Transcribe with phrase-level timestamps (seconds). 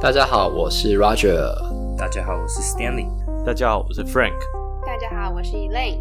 [0.00, 1.52] 大家好，我是 Roger。
[1.98, 3.08] 大家好，我是 Stanley。
[3.44, 4.38] 大家好，我是 Frank。
[4.86, 5.98] 大家好，我是 Elaine。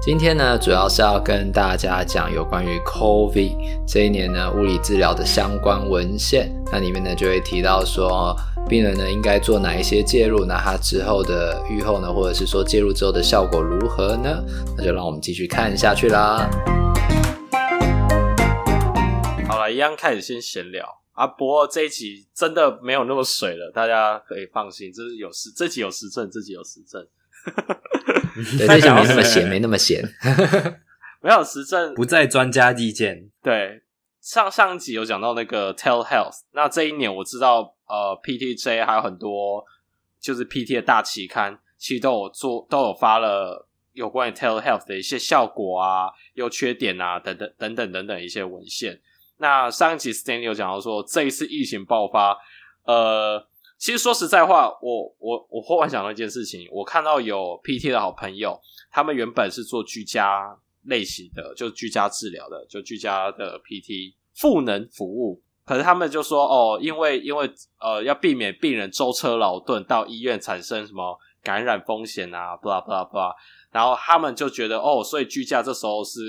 [0.00, 6.50] 今天呢，主要是要跟大家讲有关于 COVID 这一年呢物理治疗的相关文献。
[6.72, 8.34] 那里面呢就会提到说，
[8.66, 14.42] 病人呢应该做哪一些介入，那他之后的预后呢，或者是说介入之后的效果如何呢？
[14.74, 16.48] 那就让我们继续看下去啦。
[19.46, 20.86] 好了，一样开始先闲聊。
[21.18, 27.04] 啊，不过这一集真的没有那么水了，大家可以放心，这是有实，这集有实证，这集有实证。
[28.56, 30.04] 对， 这集没那么闲，没那么闲，
[31.20, 33.28] 没有实证，不在专家意见。
[33.42, 33.82] 对，
[34.20, 39.64] 上上一集有讲到那个 Tell Health，那这一年我知道，呃，PTJ 还有很多
[40.20, 49.00] 就是 PT 的大期刊，其实都有做，都有发了有关于 telehealth 的一些效果啊、优缺点啊等等等等等等一些文献。
[49.38, 52.36] 那上一集 Stanley 有讲到说，这一次疫情爆发，
[52.84, 53.46] 呃，
[53.78, 67.48] 其实说实在话，我我我忽然想到一件事情，我看到有 PT 的好朋友，他们原本是做居家类型的，就居家治疗的，就居家的 PT 赋能服务，可是他们就说，哦，因为因为
[67.80, 73.32] 呃，要避免病人舟车劳顿到医院产生什么感染风险啊，blah blah blah，
[73.70, 76.20] 然后他们就觉得，哦，所以居家这时候是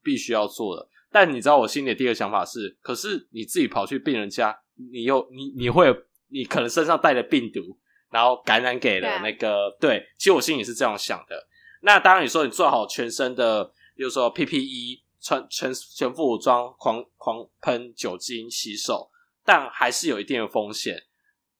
[0.00, 0.88] 必须要做的。
[1.12, 4.58] 但你知道我心里的第一个想法是，可是你自己跑去病人家，
[4.90, 5.94] 你又你你会
[6.28, 7.60] 你可能身上带了病毒，
[8.10, 11.46] 然后感染给了那个对，对，其实我心里是这样想的。
[11.82, 13.62] 那当然你说你做好全身的，
[13.94, 19.10] 比如说 PPE 穿全全副武装，狂狂喷酒精洗手，
[19.44, 20.96] 但还是有一定的风险。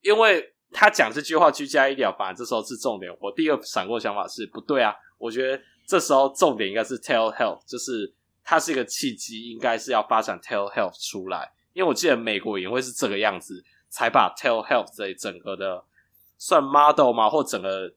[0.01, 3.15] 因为他讲这句话居家医疗，反而这时候是重点。
[3.21, 8.15] 我第一个闪过的想法是不对啊，我觉得这时候重点应该是 tell health，就是。
[8.45, 15.85] 它是一个契机，应该是要发展 telehealth 出来，因为我记得美国也会是这个样子，才把 telehealth 这整个的
[16.37, 17.95] 算 model 嘛，或整个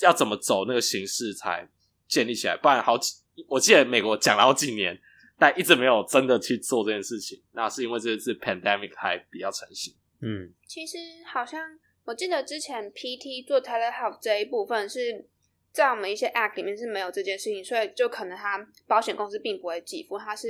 [0.00, 1.68] 要怎么走那个形式才
[2.06, 3.14] 建立起来，不然好几，
[3.48, 5.00] 我记得美国讲了好几年，
[5.38, 9.94] 但一直没有真的去做这件事情，那是因为这次 pandemic 还比较成型。
[10.20, 15.28] 嗯，其实好像我记得之前 PT 做 telehealth 这一部分是。
[15.76, 20.18] 在我们一些 Act 里面是没有这件事情，所以就可能他保险公司并不会给付。
[20.18, 20.48] 他是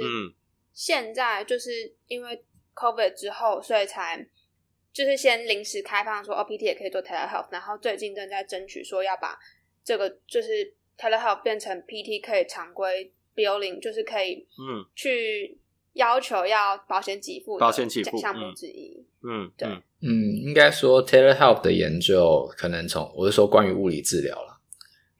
[0.73, 2.45] 现在就是因为
[2.77, 4.25] COVID 之后，所以才
[4.93, 9.37] 就是先临时开放说 OPT 也可以做 Telehealth，然后最近正在争取说要把
[9.83, 15.59] 这个就是 Telehealth 变成 PT 可以常规 Billing，就是可以嗯去
[15.95, 19.05] 要求要保险给付保险给付项目之一。
[19.25, 19.69] 嗯，对，
[20.03, 24.56] 嗯，应该说 Telehealth 的研究可能从我是说关于物理治疗了。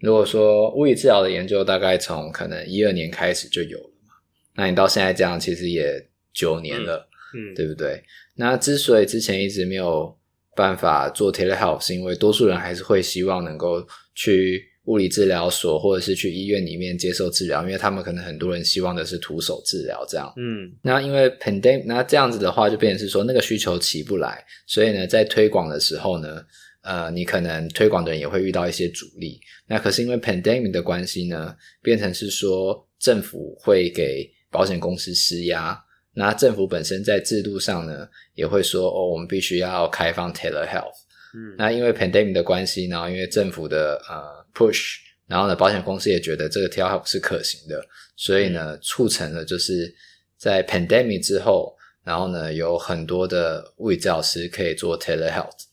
[0.01, 4.13] 如果说物理治疗的研究大概从可能一二年开始就有了嘛，
[4.55, 8.03] 那你到现在这样其实也九年了，嗯，嗯对不对？
[8.35, 10.15] 那之所以之前一直没有
[10.55, 13.83] 办法做 telehealth，是因为多数人还是会希望能够
[14.15, 26.45] 去物理治疗所或者是去医院里面接受治疗，因为他们可能很多人希望的是徒手治疗这样，嗯，那因为 pandemic，那这样子的话就变成是说那个需求起不来，所以呢，在推广的时候呢。
[26.87, 29.41] 呃，你可能推广的人也会遇到一些阻力。
[29.67, 35.77] 那可是因为 pandemic 的关系呢，变成是说政府会给保险公司施压。
[36.15, 40.95] 那政府本身在制度上呢，也会说哦，我们必须要开放 telehealth。
[41.35, 44.95] 嗯，那因为 pandemic 的关系，然后因为政府的呃 push，
[45.27, 47.85] 然后呢，保险公司也觉得这个 telehealth 是可行的，
[48.17, 49.93] 所以呢，促成了就是
[50.39, 55.67] 在 pandemic 之后，然后呢，有很多的物理治疗师可以做 telehealth。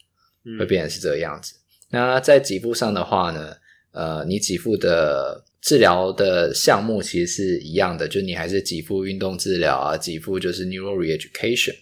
[0.60, 1.54] 会变成是这个样子。
[1.90, 3.54] 那在给付上的话呢，
[3.92, 11.76] 呃，你给付的治疗的项目其实是一样的，就你还是给付运动治疗啊，给付就是 neuro reeducation。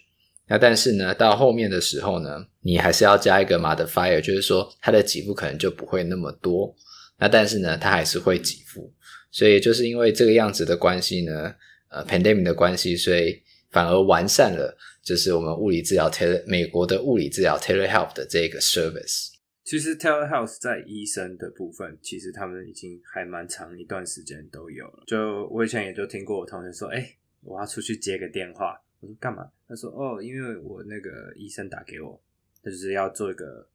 [0.48, 6.74] 那但是呢，到后面的时候呢，你还是要加一个 modifier，就是说它的给付可能就不会那么多。
[7.18, 8.92] 那但是呢，它还是会给付。
[9.30, 11.54] 所以就是因为这个样子的关系呢，
[11.88, 13.40] 呃，pandemic 的关系，所以
[13.70, 14.76] 反而完善了。
[15.02, 19.30] 就是我们物理治疗 tele 美国的物理治疗 telehealth 的这个 service。
[19.64, 25.04] 其实 telehealth 在医生的部分，其实他们已经还蛮长一段时间都有了。
[25.06, 28.80] 就我以前也就听过我同学说，哎、我要出去接个电话。
[29.00, 29.50] 我说干嘛？
[29.68, 32.20] 他说哦，因为我那个医生打给我，
[32.62, 33.68] 他就是要做一个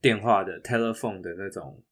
[0.00, 1.82] 电话的 telephone 的那种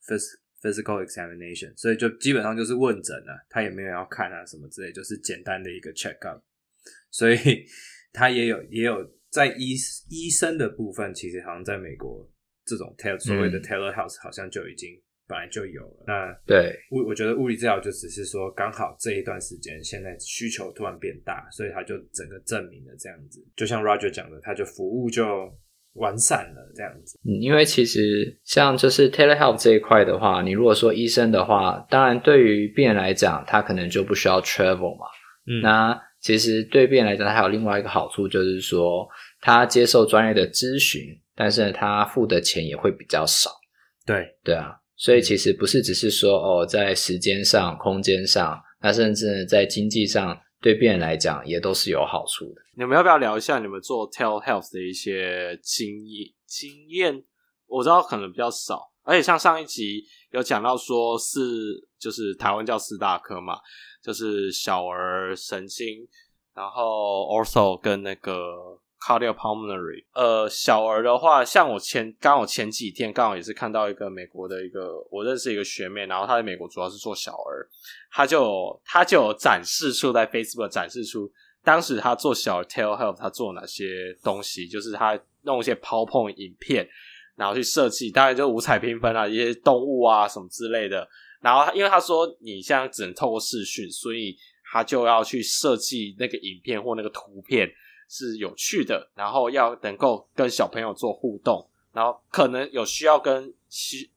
[0.60, 6.42] physical examination，所以就基本上就是问诊啊，他也没有要看啊什么之类，就是简单的一个 check up，
[7.10, 7.36] 所以。
[8.12, 8.96] 他也有也有
[9.30, 9.74] 在医
[10.10, 12.28] 医生的部分，其实好像在美国
[12.64, 14.90] 这种 tele 所谓的 tele house 好像就已经
[15.26, 16.04] 本来就有了。
[16.06, 23.46] 嗯、那对物，我觉得物理治疗就只是说刚好这一段时间现在需求突然变大，所以他就整个证明了这样子。
[23.56, 25.24] 就像 Roger 讲的，他就服务就
[25.94, 27.18] 完善了这样子。
[27.24, 35.06] 嗯，因为其实像就是 telehealth 这一块的话，你如果说医生的话，当然对于病人来讲，他可能就不需要 travel 嘛。
[35.46, 39.08] 嗯，那其实对病人来讲，他还有另外一个好处，就是说
[39.40, 41.02] 他接受专业的咨询，
[41.34, 43.50] 但是他付的钱也会比较少。
[44.06, 50.38] 对，对啊，所以其实不是只是说哦，在时间上、空间上，那甚至在经济上。
[50.60, 52.60] 对病人来讲，也都是有好处的。
[52.76, 56.26] 你们要不要聊一下你们做 telehealth 的一些经验？
[56.48, 57.22] 经验
[57.68, 61.40] 我知道可能比较少，而且像上一集有讲到说是，
[61.98, 63.58] 就是台湾叫四大科嘛，
[64.02, 66.06] 就是小儿神经，
[66.54, 68.78] 然后 ortho 跟那个。
[69.00, 77.68] Cardiopulmonary，呃，小儿的话，像我前刚好前几天刚好也是看到一个美国的一个我认识一个学妹，然后她在美国主要是做小儿，
[78.10, 81.30] 她就她就有展示出在 Facebook 展示出
[81.62, 86.84] 当时她做小儿 telehealth 她做哪些东西，就是她弄一些 PowerPoint 影片，
[87.38, 91.08] 然后去设计，当然就五彩缤纷啊，一些动物啊什么之类的，
[91.40, 94.36] 然后因为他说你现在只能透过视讯，所以
[94.70, 97.70] 他就要去设计那个影片或那个图片。
[98.10, 103.52] 是有趣的，然后要能够跟小朋友做互动，然后可能有需要跟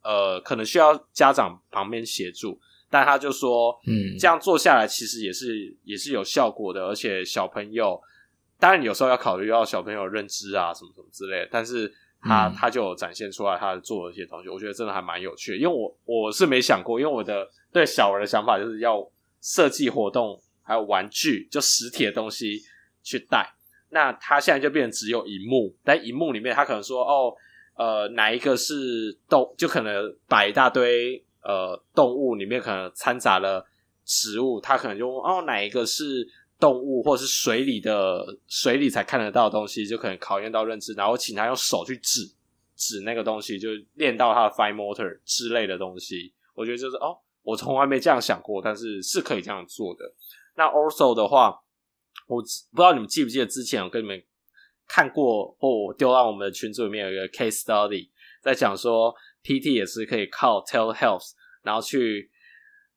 [0.01, 2.57] 呃，可能需要家长旁边协助，
[2.89, 8.01] 但他就说，嗯，这样做下来其实也是也是有效果的，而且小朋友
[8.57, 19.05] 当然有时候要考虑到小朋友认知啊什么什么之类的，但是他、嗯、他就有展现出来他做的一些东西，我觉得真的还蛮有趣的，因为我我是没想过，因为我的对小儿的想法就是要
[19.41, 22.61] 设计活动还有玩具，就实体的东西
[23.01, 23.51] 去带。
[23.89, 27.33] 那他现在就变成只有荧幕，但荧幕里面他可能说哦，
[27.75, 33.65] 呃，哪一个是动，就可能摆一大堆呃动物，里面可能掺杂了
[34.05, 36.25] 食物，他可能就问哦哪一个是
[36.61, 42.21] 动物，或是水里的水里才看得到的东西，就可能考验到认知，然后请他用手去指
[42.77, 46.33] 指那个东西，就练到他的 fine motor 之类的东西。
[46.53, 50.13] 我觉得就是哦，我从来没这样想过，但是是可以这样做的。
[50.55, 51.61] 那 also 的话。
[52.27, 54.23] 我不知道你们记不记得之前我跟你们
[54.87, 58.09] 看过，或我丢到我们的群组里面有一个 case study，
[58.41, 61.31] 在讲说 PT 也是可以靠 tell health，
[61.61, 62.31] 然后去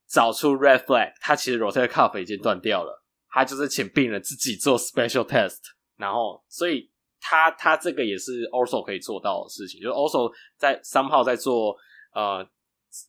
[0.06, 3.02] 找出 red flag，它其实 rotator cuff 已经断掉了，
[3.34, 5.58] 他就是请病人自己做 special test，
[5.96, 6.88] 然后所以
[7.20, 11.76] 他他这个也是 ortho 可以做到的事情，就是 ortho 在 somehow 在做
[12.14, 12.48] 呃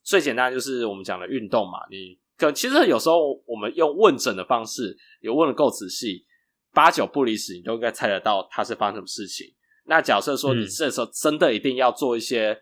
[0.03, 2.19] 最简单就是我们讲的运动嘛，你。
[2.37, 6.25] 可其实有时候我们用问诊的方式，有问的够仔细，
[6.73, 9.47] 八九不离十，你都应该猜得到他是发生什么事情。
[9.85, 12.57] 那假设说你这时候真的一定要做一些、嗯、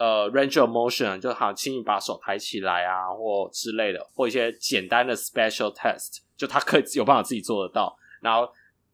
[0.00, 8.50] 呃 range of motion，就好轻易把手抬起来啊，或之类的，或一些简单的 special test，就他可以有办法自己做得到，然后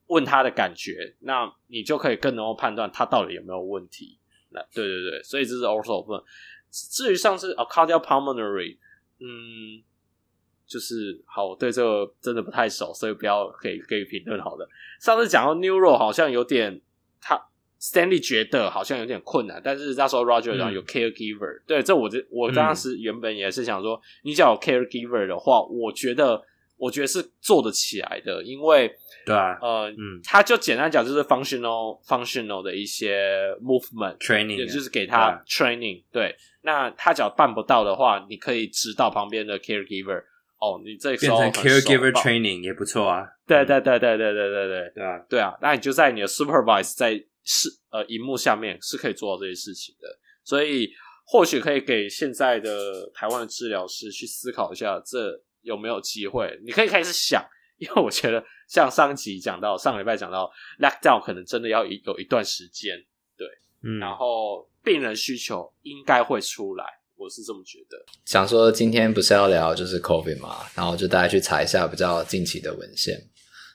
[0.08, 4.18] 问他的感觉，那你就可以更能够判断他到底有没有问题。
[4.50, 6.24] 那对对对，所以这是 ortho。
[6.70, 8.76] 至于上次 cardiopulmonary，
[9.20, 9.84] 嗯。
[10.68, 14.68] 就是好，我对这个真的不太熟，所以不要给给予评论好了。
[15.00, 16.80] 上次讲到 neuro 好像有点，
[17.20, 17.40] 他
[17.81, 26.43] Stanley 觉得好像有点困难，但是那时候 Roger 讲有 caregiver，、嗯、对，这我这我当时原本也是想说，嗯、你讲有 caregiver 的话，我觉得
[26.76, 28.90] 我觉得是做得起来的，因为
[29.25, 40.23] 对啊，呃，嗯，他就简单讲就是 functional functional 的一些 movement training，也就是给他 training，对，对，那他只要办不到的话，你可以指导旁边的 caregiver。
[40.59, 43.28] 哦，你这时候变成 caregiver training 也不错啊。
[43.47, 45.04] 对对对对对对对对对。
[45.04, 45.18] 啊。
[45.28, 50.90] 对啊，那你就在你的 supervise 在视呃荧幕下面是可以做到这些事情的，所以
[51.24, 56.60] 或许可以给现在的台湾的治疗师去思考一下，这有没有机会？
[56.64, 57.42] 你可以开始想，
[57.78, 62.96] 因为我觉得像上集讲到，上礼拜讲到 lockdown 可能真的要一有一段时间，
[63.38, 63.46] 对，
[63.82, 66.84] 嗯，然后病人需求应该会出来。
[67.16, 67.96] 我是这么觉得。
[68.26, 73.18] 想说今天不是要聊就是 COVID 嘛，然后就大家去查一下比较近期的文献。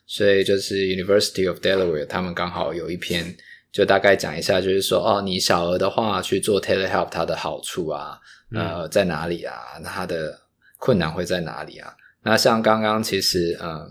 [0.05, 3.35] 所以就是 University of Delaware 他们刚好有一篇，
[3.71, 8.19] 就大概讲一下，就是说哦，你小额的话去做 telehealth 它的好处啊，
[8.53, 9.55] 呃，在哪里啊？
[9.81, 10.41] 那它的
[10.77, 11.95] 困难会在哪里啊？
[12.23, 13.89] 那像刚刚其实呃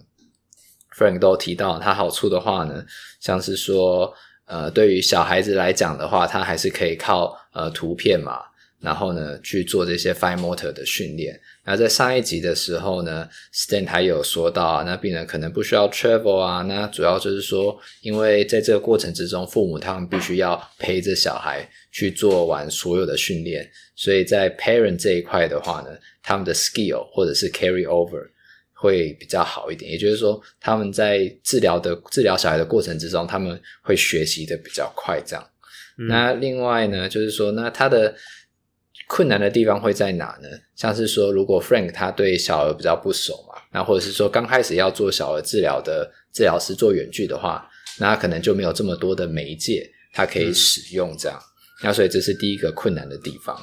[0.97, 2.85] ，Frank 都提到它好处的话呢，
[3.21, 4.13] 像是说
[4.45, 8.43] 呃，对于小孩子来讲的话，它还是可以靠呃图片嘛。
[8.81, 11.39] 然后呢，去做这些 fine motor 的训练。
[11.65, 16.63] 那在上一集的时候呢，Stan 还有说到啊，那病人可能不需要 travel 啊。
[16.63, 25.91] 那主要就是说，因为在这个过程之中，父母他们必须要陪着小孩去做完所有的训练，所以在 parent 这一块的话呢，
[26.23, 28.27] 他们的 skill 或者是 carry over
[28.73, 29.93] 会比较好一点。
[29.93, 35.47] 也就是说，他们在治疗的治疗小孩的过程之中，他们会学习的比较快，这样。
[35.99, 38.15] 嗯、那另外呢，就是说，那他的
[39.11, 40.49] 困难的地方会在哪呢？
[40.77, 51.37] 像是说，如果 Frank 他对小儿比较不熟嘛，那或者是说刚开始要做小儿治疗的治疗师做远距的话，那他可能就没有这么多的媒介，他可以使用这样。
[51.83, 53.61] 那所以这是第一个困难的地方。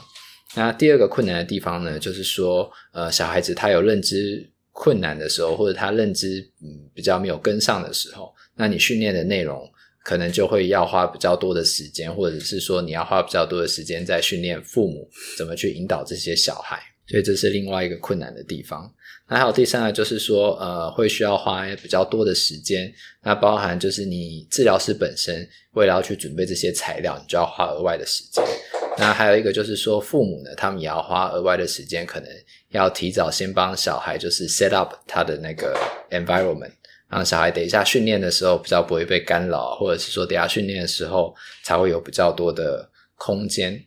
[0.53, 9.65] 那第二个困难的地方呢，就是说，呃，小孩子他有认知困难的时候，或者他认知嗯比较没有跟上的时候，那你训练的内容
[10.07, 15.05] 可能就会要花比较多的时间，或者是说你要花比较多的时间在训练父母
[15.37, 18.89] 怎么去引导这些小孩，所以这是另外一个困难的地方。
[19.27, 22.89] 那还有第三个就是说，呃，会需要花比较多的时间，
[23.21, 28.41] 那包含就是你治疗师本身为了要去准备这些材料，你就要花额外的时间。
[28.97, 32.29] 那还有一个就是说，父母呢，他们也要花额外的时间，可能
[32.69, 35.77] 要提早先帮小孩就是 set up 他的那个
[36.11, 36.71] environment，
[37.09, 43.83] 让小孩等一下训练的时候比较不会被干扰，或者是说等一下训练的时候才会有比较多的空间。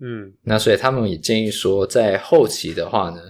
[0.00, 3.20] 嗯，那所以他们也建议说，在后期的话呢，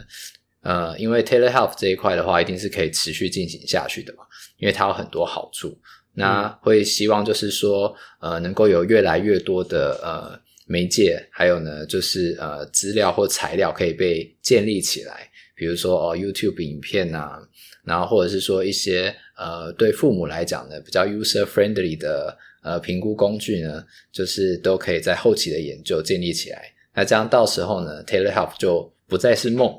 [0.63, 4.25] 呃，因为 telehealth 这一块的话，一定是可以持续进行下去的嘛，
[4.59, 5.79] 因为它有很多好处。
[6.15, 10.45] 那会希望就是说，呃，能够有越来越多的呃。
[10.67, 17.39] 媒介还有呢，就是呃资料或材料可以被建立起来，比如说哦 YouTube 影片啊，
[17.85, 26.73] 然后或者是说一些呃对父母来讲呢比较 user friendly 的呃评估工具呢，就是都可以在后期的研究建立起来。
[26.95, 29.75] 那这样到时候呢，Taylor Help 就不再是梦，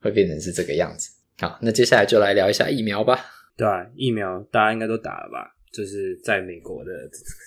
[0.00, 1.10] 会变成是这个样子。
[1.38, 3.24] 好，那接下来就来聊一下疫苗吧。
[3.56, 5.56] 对，疫苗大家应该都打了吧？
[5.72, 6.90] 就是在美国的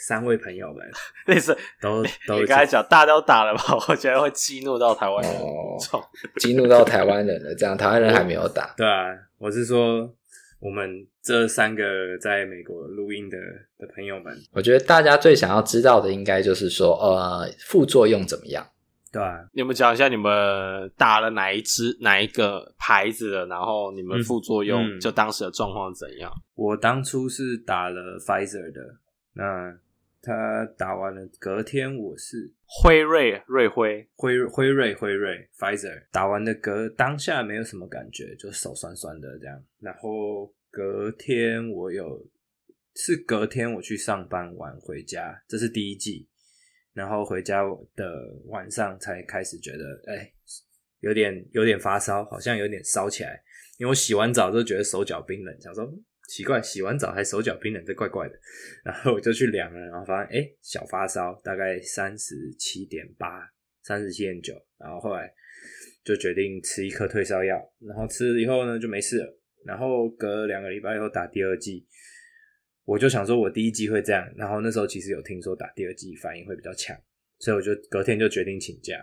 [0.05, 0.85] 三位朋友们，
[1.27, 3.63] 类似都都你刚才讲大家都打了吧？
[3.89, 5.77] 我觉得会激怒到台湾人， 哦，
[6.37, 7.53] 激怒到台湾人了。
[7.55, 10.09] 这样台湾人还没有打，对啊，我是说
[10.59, 11.83] 我们这三个
[12.21, 13.37] 在美国录音的
[13.77, 18.65] 的朋友们，我觉得大家最想要知道的应该就是说，呃，副作用怎么样？
[19.13, 26.33] 对啊，你们讲一下你们打了哪一支哪一个牌子的，然后你们副作用、嗯嗯、就当时的状况怎样？
[26.55, 28.97] 我当初是打了 Pfizer 的，
[29.33, 29.77] 那
[30.19, 39.63] 他打完了，隔天我是辉瑞瑞辉辉辉瑞辉瑞 Pfizer 打完的隔当下没有什么感觉，就手酸酸的这样。
[39.79, 42.25] 然后隔天我有
[42.95, 46.27] 是隔天我去上班晚回家，这是第一剂。
[46.93, 47.63] 然后回家
[47.95, 50.31] 的晚上才开始觉得，哎，
[50.99, 53.43] 有点有点发烧，好像有点烧起来。
[53.79, 55.91] 因为我洗完澡就觉得手脚冰冷，想说
[56.29, 58.39] 奇怪，洗完澡还手脚冰冷，这怪怪的。
[58.85, 64.53] 然后我就去量了，然后发现，哎，小发烧，大概三十七点八，三十七点九。
[64.77, 65.33] 然后后来
[66.03, 69.39] 就决定吃一颗退烧药，然后吃了以后呢就没事了。
[69.65, 71.87] 然后隔两个礼拜以后打第二剂。
[72.85, 76.95] 我就想说，我第一季会这样，然后那时候其实有听说打第二季反应会比较强，
[77.39, 78.95] 所以我就隔天就决定请假，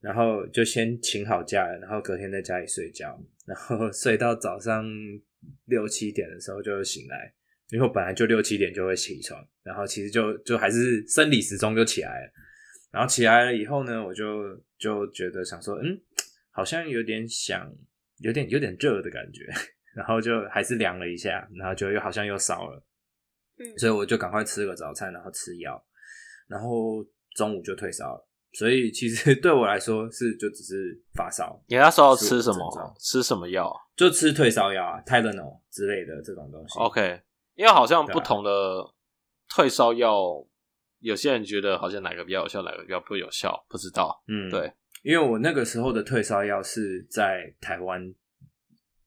[0.00, 4.84] 然后就先请好假了，然后隔天在家里睡觉，然后 睡到早上
[5.66, 7.34] 六七点的时候就醒来，
[7.70, 12.32] 因为我本来就六七点就会起床，然后其实就就还是生理时钟就起来了，
[12.92, 16.00] 然后起来了以后呢，我就就觉得想说，嗯，
[16.50, 17.68] 好像有点想，
[18.18, 19.44] 有点有点热的感觉，
[19.96, 22.86] 然后就还是量了一下，然后就又好像又烧了。
[23.56, 25.80] 嗯，所以我就赶快吃个早餐，然后吃药，
[26.48, 27.04] 然后
[27.36, 28.28] 中午就退烧了。
[28.52, 31.60] 所以其实 对我来说是就只是发烧。
[31.66, 32.94] 你那时候吃什么？
[32.98, 33.72] 吃什么药？
[33.96, 36.78] 就吃退烧药啊，Tylenol 之类的这种东西。
[36.78, 37.20] OK，
[37.54, 38.50] 因为好像不同的
[39.48, 40.44] 退烧药，
[41.00, 44.22] 有些人觉得好像哪个比较有效，哪个比较不有效，不知道。
[44.26, 48.14] 嗯，对，因为我那个时候的退烧药是在台湾，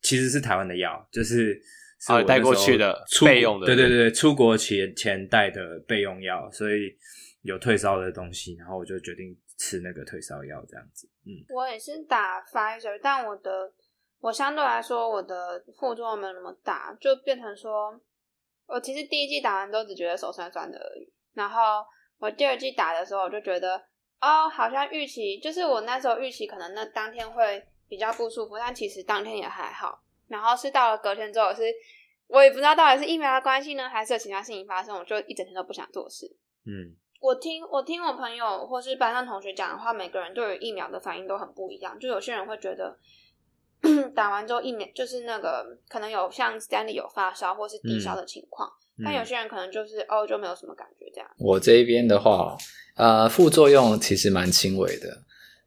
[0.00, 1.60] 其实是台湾的药，就是。
[2.06, 6.96] 啊，带过去的备用的，对对对，出国前前带的备用药，所以
[7.42, 11.10] 有退烧的东西，然后我就决定吃那个退烧药，这样子。
[11.26, 13.72] 嗯，我也是打 Pfizer，但我的
[14.20, 18.00] 我相对来说我的副作用没有那么大，就变成说，
[18.66, 21.84] 我其实第一季打完都只觉得手酸酸的而已，然后
[22.18, 23.76] 我第二季打的时候，我就觉得
[24.20, 30.02] 哦，好像预期就是我那时候预期可能那当天会比较不舒服，但其实当天也还好。
[30.28, 31.62] 然后是到了隔天之后，是
[32.26, 36.26] 我也不知道到底是疫苗的关系呢，还是有其他事情发生，我就一整天都不想做事。
[36.66, 41.98] 嗯，我听我听我朋友或是班上同学讲的话，每个人对于疫苗的反应都很不一样。
[41.98, 42.98] 就有些人会觉得
[44.14, 51.30] 打完之后疫苗就是那个可能有像 Stanley 有发烧或是低烧的情况，嗯、但有些人可能就是哦就没有什么感觉这样。
[51.38, 52.54] 我这一边的话，
[52.96, 55.22] 呃，副作用其实蛮轻微的。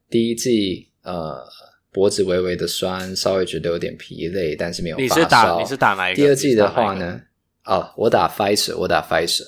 [0.09, 1.43] 第一季呃。
[1.91, 5.15] 脖子微微的酸，稍微觉得有点疲累，但是没有发烧。
[5.15, 6.15] 你是打你是打哪一个？
[6.15, 7.21] 第二季的话呢？
[7.65, 9.47] 哦，我打 Pfizer，我打 Pfizer。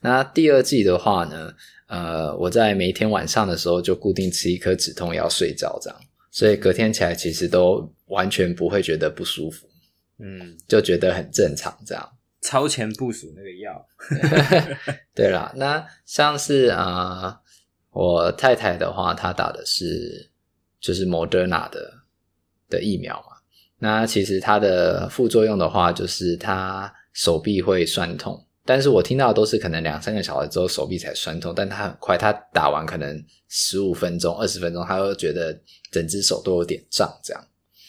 [0.00, 1.52] 那第二季的话呢？
[1.88, 5.98] 呃，我在每一天晚上的时候就固定吃一颗止痛药睡觉，这样，
[6.30, 9.66] 所以隔天起来其实都完全不会觉得不舒服，
[10.18, 12.12] 嗯，就觉得很正常，这样。
[12.42, 13.86] 超前部署那个药，
[15.16, 17.40] 对啦，那像是啊、呃，
[17.90, 20.30] 我太太的话，她打的是
[20.80, 21.92] 就是 Moderna 的
[22.68, 23.36] 的疫苗嘛，
[23.78, 28.44] 那其实它的副作用的话，就是它手臂会酸痛。
[28.64, 35.58] 但是我听到的都是可能两三个小时之后手臂才酸痛，但他很快，他打完可能十五分钟、二十分钟，他会觉得
[35.90, 37.42] 整只手都有点胀这样。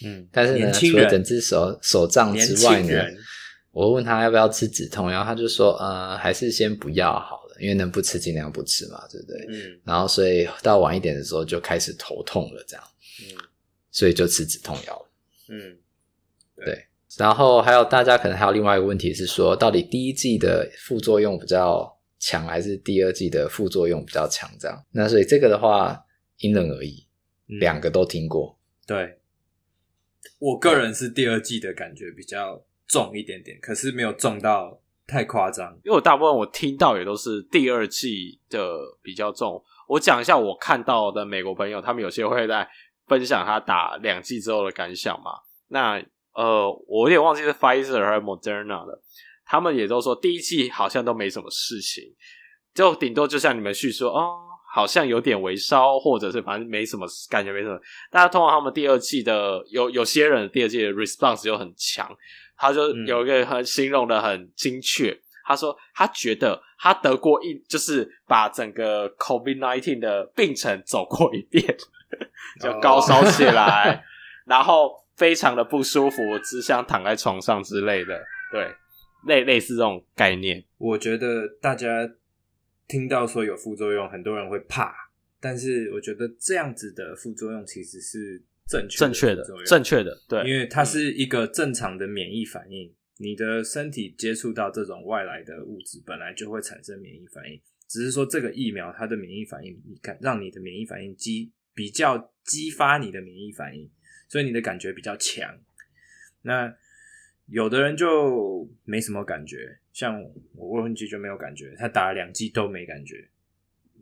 [0.05, 2.93] 嗯，但是呢，除了整只手手胀之外呢，
[3.71, 9.45] 我问他要不要吃止痛，然后他就说，呃，还是先不要好了，因为能不吃尽量不吃嘛，对不对？
[9.49, 9.79] 嗯。
[9.83, 12.83] 然后所以到晚一点的时候就开始头痛了，这样。
[13.21, 13.37] 嗯。
[13.91, 15.11] 所以就吃止痛药了。
[15.49, 15.77] 嗯，
[16.55, 16.65] 对。
[16.65, 16.85] 对
[17.17, 24.47] 然后还有大家可能还有另外一个问题是说，到底第一季的副作用比较强，还是第二季的副作用比较强？
[24.59, 25.99] 这样，那所以这个的话
[26.37, 27.07] 因人而异，
[27.47, 28.59] 嗯、两个都听过。
[28.85, 29.17] 对，
[30.37, 35.69] 我个人是第二季的感觉比较重一点点，可是没有重到太夸张。
[35.83, 39.61] 因为我大部分我听到也都是第二季的比较重。
[39.87, 42.69] 我讲一下我看到的美国朋友，他们有些会在
[43.07, 45.31] 分享他打两季之后的感想嘛？
[45.69, 46.01] 那。
[46.35, 49.01] 呃，我有点忘记是 Pfizer 还是 Moderna 了。
[49.45, 52.03] 他们也都说第一季好像都没什么事情，
[52.73, 54.37] 就顶多就像你们叙说，哦，
[54.73, 57.77] 好像有点微烧，或者是反正没什么感觉，没什么。
[58.09, 62.07] 大家通常他们第二季的有有些人第二季的 response 就很强，
[62.59, 71.63] 他就有一个很形容的很精确，嗯、他说他觉得他得过一，就是把整个 COVID-19 的病程走过一遍，
[72.61, 73.99] 就高烧起来，哦、
[74.45, 74.99] 然后。
[75.19, 78.17] 非常的不舒服，只想躺在床上之类的，
[78.53, 78.73] 对，
[79.27, 80.63] 类类似这种概念。
[80.77, 82.09] 我觉得大家
[82.87, 84.95] 听到说有副作用，很多人会怕，
[85.41, 103.89] 但是我觉得这样子的副作用其实是正确正确的，正确的，对，因为它是一个正常的免疫反应，嗯、你的身体接触到这种外来的物质，本来就会产生免疫反应，只是说这个疫苗它的免疫反应，你看让你的免疫反应激比较激发你的免疫反应。
[104.31, 105.59] 所以你的感觉比较强，
[106.43, 106.71] 那
[107.47, 110.21] 有的人就没什么感觉，像
[110.53, 113.27] 我未婚妻就没有感觉，他打了两剂都没感觉，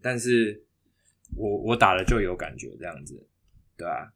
[0.02, 0.62] 但是
[1.34, 3.26] 我我打了就有感觉，这样子，
[3.78, 4.14] 对吧？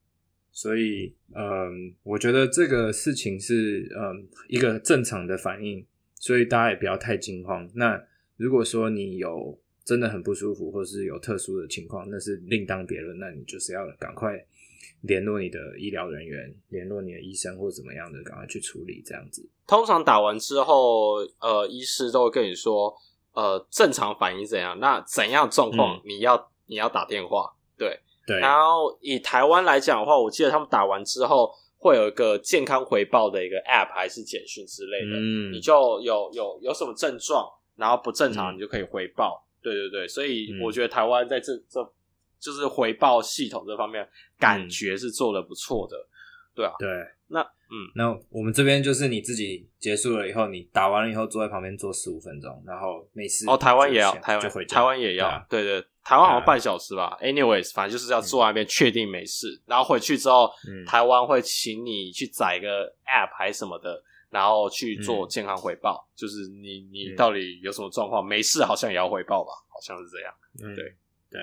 [0.52, 5.86] 所以，嗯，我觉得这个事情是嗯一个正常的反应，
[6.16, 7.70] 所以大家也不要太惊慌。
[7.76, 8.02] 那
[8.38, 14.46] 如果说你有真的很不舒服，或是有特殊的情况，那是另当别论，那你就是要赶快。
[15.02, 19.48] 联络你的医疗人员，联络你的医生或者怎么样的，赶快去处理这样子。
[19.66, 22.96] 通常打完之后，呃，医师都会跟你说，
[23.34, 24.80] 呃，正常反应怎样？
[24.80, 27.52] 那怎样状况，嗯、你要你要打电话。
[27.76, 28.00] 对
[28.32, 28.40] 对。
[28.40, 39.46] 然后以台湾来讲的话，我记得他们打完之后会有一个健康回报的一个 App 还是简讯之类的，嗯，你就有有有什么症状，然后不正常，你就可以回报。
[39.46, 41.94] 嗯、对对对，所以我觉得台湾在这这。
[42.44, 44.04] 就是回报系统这方面
[44.40, 46.10] 感觉是做的不错的，嗯、
[46.56, 46.90] 对啊，对，
[47.28, 57.06] 那嗯，那我们这边就是你自己结束了以后，你打完了以后坐在旁边坐十五分钟，然后没事哦，台湾也要，台湾台湾也要，对对，台湾好像半小时吧。
[57.06, 70.34] 啊、Anyways，反正就是要坐在那边确定没事，嗯、然后回去之后，嗯、台湾会请你去载一个 App 还是什么的，然后去做健康回报，嗯、就是你你到底有什么状况，没事好像也要回报吧，好像是这样，
[70.64, 70.96] 嗯、对。
[71.32, 71.40] 对。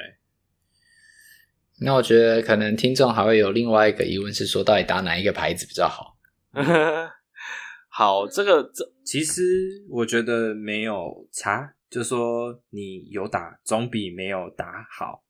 [1.80, 6.18] 那我觉得可能听众还会有另外一个疑问是说，到底打哪一个牌子比较好？
[7.88, 9.42] 好，这个这其实
[9.88, 15.22] 我觉得没有差，就说你有打总比没有打好，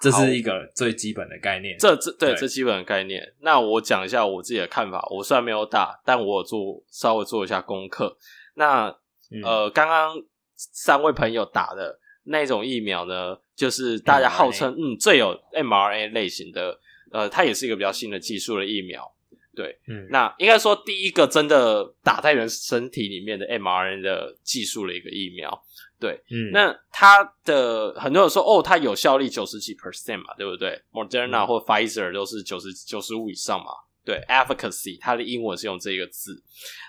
[0.00, 1.76] 这是一个最基本的概念。
[1.78, 3.34] 这这对，对这基本的概念。
[3.40, 5.06] 那我讲一下我自己的看法。
[5.10, 8.16] 我虽然没有打，但我有做稍微做一下功课。
[8.54, 8.88] 那、
[9.30, 10.22] 嗯、呃，刚刚
[10.56, 13.38] 三位朋友打的那种疫苗呢？
[13.54, 16.80] 就是大家号称嗯最有 mRNA 类型的，
[17.12, 19.14] 呃，它也是一个比较新的技术的疫苗，
[19.54, 25.62] 对，嗯，那应该说第一个真的打在人身体里面的 mRNA 的技术的一个疫苗，
[26.00, 33.72] 对，嗯，那它的很多人说哦，它有效率九十几 percent 嘛，对不对？Moderna 或 Pfizer 都是九十九十五以上嘛，
[34.04, 36.42] 对，efficacy 它的英文是用这个字，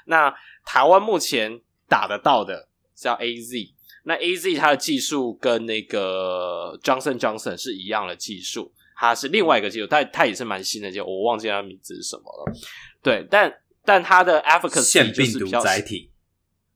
[0.06, 0.34] 那
[0.66, 3.74] 台湾目前打得到的叫 AZ。
[4.06, 12.54] 那 A Z 它的技术跟那个 Johnson Johnson 是一样的技术，它是另外一个技术，但它也是蛮新的技术，我忘记它名字是什么了。
[13.02, 16.10] 对，但但它的 efficacy 就是比较，腺病毒载体。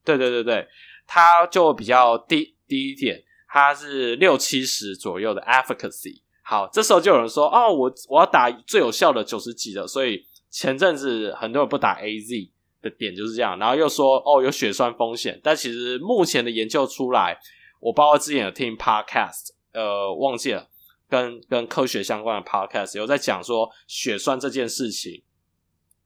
[0.03, 0.67] 对对对对，
[1.05, 6.21] 它就比较低低一点，它是六七十左右的 efficacy。
[6.43, 17.39] 好，这时候就有人说，哦，我我要打最有效的九十几的，所以前阵子很多人不打 AZ 的点就是这样，然后又说，哦，有血栓风险，但其实目前的研究出来，
[17.79, 20.67] 我包括之前有听 podcast，呃，忘记了，
[21.10, 25.24] 跟跟科学相关的 podcast 有在讲说血栓这件事情，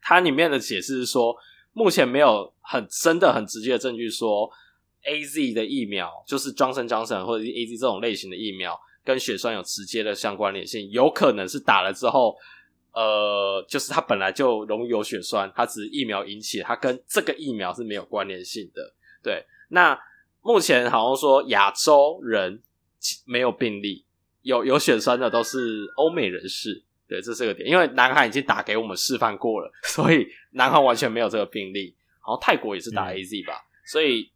[0.01, 1.35] 它里面的解释是说，
[1.73, 4.49] 目前没有很真的很直接的证据说。
[5.03, 12.37] A Z 的疫苗就是 Johnson Johnson 或者是 A Z 这种类型的疫苗，跟血栓有直接的相关联性，有可能是打了之后，
[12.93, 18.93] 呃，就是它本来就容易有血栓，它只是疫苗引起，它跟这个疫苗是没有关联性的。
[19.23, 19.99] 对，那
[20.43, 22.61] 目前好像说亚洲人
[23.25, 24.05] 没有病例，
[24.41, 26.83] 有有血栓的都是欧美人士。
[27.07, 31.95] 对，这是个点，因为南韩已经打给我们示范过了， 所以南韩完全没有这个病例。
[32.19, 34.31] 然后泰国也是打 A Z 吧，嗯、所以。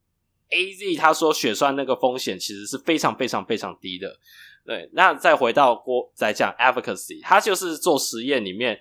[0.51, 4.15] A Z 他说血栓那个风险其实是非常非常非常低的，
[4.63, 4.87] 对。
[4.93, 8.79] 那再回到过再讲 advocacy，他就是做实验里面，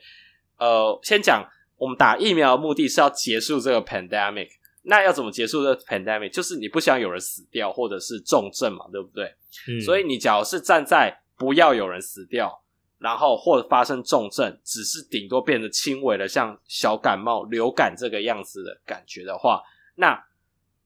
[0.59, 1.43] 呃，先讲
[1.79, 4.51] 我们打疫苗的目的是要结束这个 pandemic，
[4.85, 6.31] 那要怎么结束这 pandemic？
[6.31, 9.35] 就是你不想有人死掉或者是重症嘛，对不对？
[9.69, 9.81] 嗯。
[9.81, 12.63] 所以你假如是站在不要有人死掉，
[12.99, 19.63] 然后或者发生重症，只是顶多变得轻微的像小感冒、流感这个样子的感觉的话，
[19.97, 20.25] 那。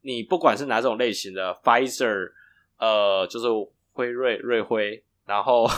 [0.01, 2.31] 你不管是哪种类型的，Pfizer，
[2.79, 3.47] 呃，就是
[3.93, 5.69] 辉瑞、瑞辉，然后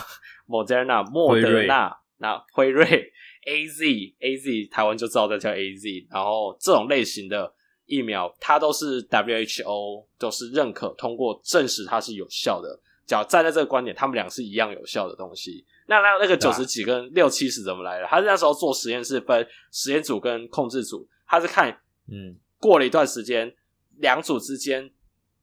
[0.46, 3.10] Moderna、莫德纳，那辉瑞、
[3.46, 7.52] AZ、AZ，台湾就知道在叫 AZ，然后这种类型的
[7.90, 12.80] 疫苗，它都是 WHO 都是认可通过证实它是有效的。
[13.06, 15.66] 只要站在这个观点，他们俩是一样有效的东西。
[15.88, 18.06] 那那那个九十几跟六七十怎么来的？
[18.06, 21.76] 他是那时候做实验是分实验组跟控制组，他是看，
[22.08, 23.52] 嗯，过了一段时间。
[23.98, 24.90] 两组之间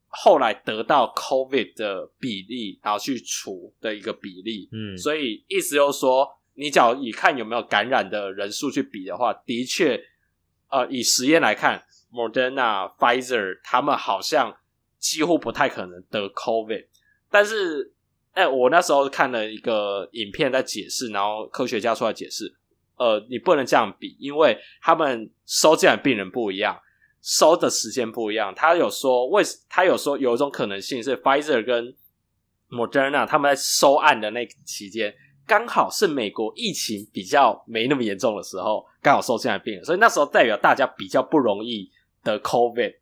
[0.08, 10.02] 后来得到 COVID 的比例，然后去除的一个比例，嗯，所以意思就是说，你只要以看有没有感染的人数去比的话，的确，
[10.70, 11.80] 呃，以实验来看
[12.12, 14.56] ，Moderna、Pfizer 他们好像
[14.98, 16.86] 几乎不太可能得 COVID，
[17.30, 17.92] 但是，
[18.32, 22.54] 哎，我那时候看了一个影片在解释，然后科学家出来解释，
[22.96, 26.80] 呃，你不能这样比，因为他们收进来的病人不一样。
[27.20, 31.92] 收的时间不一样，他有说为，他有说有一种可能性是 Pfizer 跟
[32.70, 35.12] Moderna 他们在收案的那期间，
[35.44, 41.90] 刚好是美国疫情比较没那么严重的时候，刚好收进来病人，所以那时候代表大家比较不容易
[42.32, 42.94] 得 COVID。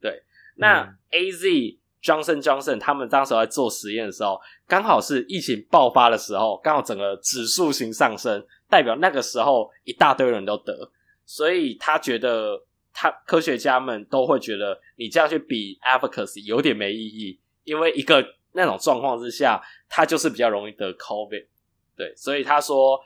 [0.00, 0.22] 对，
[0.56, 10.90] 那 AZ Johnson Johnson 他们当时在做实验的时候，刚好是疫情爆发的时候，刚好整个指数型上升，代表那个时候一大堆人都得，
[11.24, 12.66] 所以他觉得。
[12.96, 21.48] 他科学家们都会觉得你这样去比 efficacy 有点没意义，因为一个那种状况之下，他就是比较容易得 COVID，
[21.96, 23.00] 对，所以他说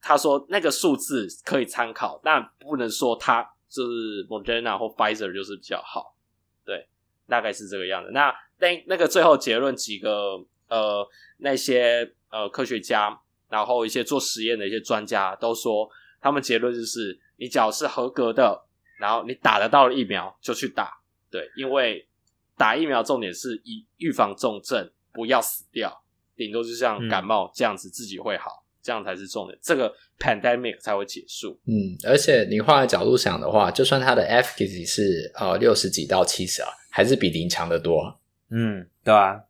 [0.00, 6.14] 他说那个数字可以参考，但不能说他就是 Moderna 或 Pfizer 就是比较好，
[6.64, 6.86] 对，
[7.28, 8.10] 大概是这个样子。
[8.12, 11.06] 那那那个最后结论几个呃
[11.38, 15.88] 那些呃科学家，然后一些做实验的一些专家都说，
[16.20, 18.62] 他们结论就是你只要是合格的。
[18.98, 20.98] 然后你打得到的疫苗就去打，
[21.30, 22.08] 对，因为
[22.56, 26.02] 打疫苗重点是以预防重症，不要死掉，
[26.34, 31.58] 顶多就像感冒这样子自己会好，嗯、这样才是重点，这个 pandemic 才会结束。
[31.66, 38.16] 嗯，而且你换个角度想的话，就算它的 efficacy 是呃六十几到七十啊，还是比零强得多。
[38.50, 39.40] 嗯，对啊，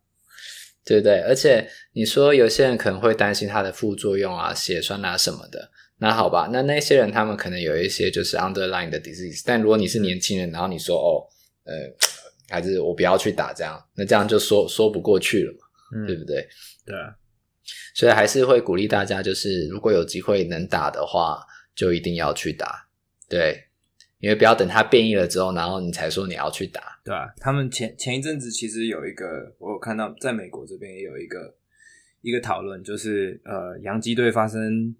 [0.83, 1.19] 对不对？
[1.21, 5.69] 而且你说有些人可能会担心它的副作用啊，血栓啊什么的。
[5.99, 11.21] 那好吧，那那些人他们可能有一些就是 underlying 的 disease，但如果你是年轻人，然后你说哦，
[11.63, 11.73] 呃，
[12.49, 15.59] 还是我不要去打这样，那这样就说说不过去了嘛，
[15.95, 16.47] 嗯、对不对？
[16.85, 17.15] 对啊，
[17.95, 21.39] 所以还是会鼓励大家，就是如果有机会能打的话，
[21.75, 22.87] 就一定要去打，
[23.29, 23.63] 对，
[24.19, 31.55] 因为不要等它变异了之后，然后你才说你要去打，对啊，他们前前一阵子其实有一个，我有看到在美国这边也有一个
[32.21, 34.95] 一个讨论，就是呃，洋基队发生。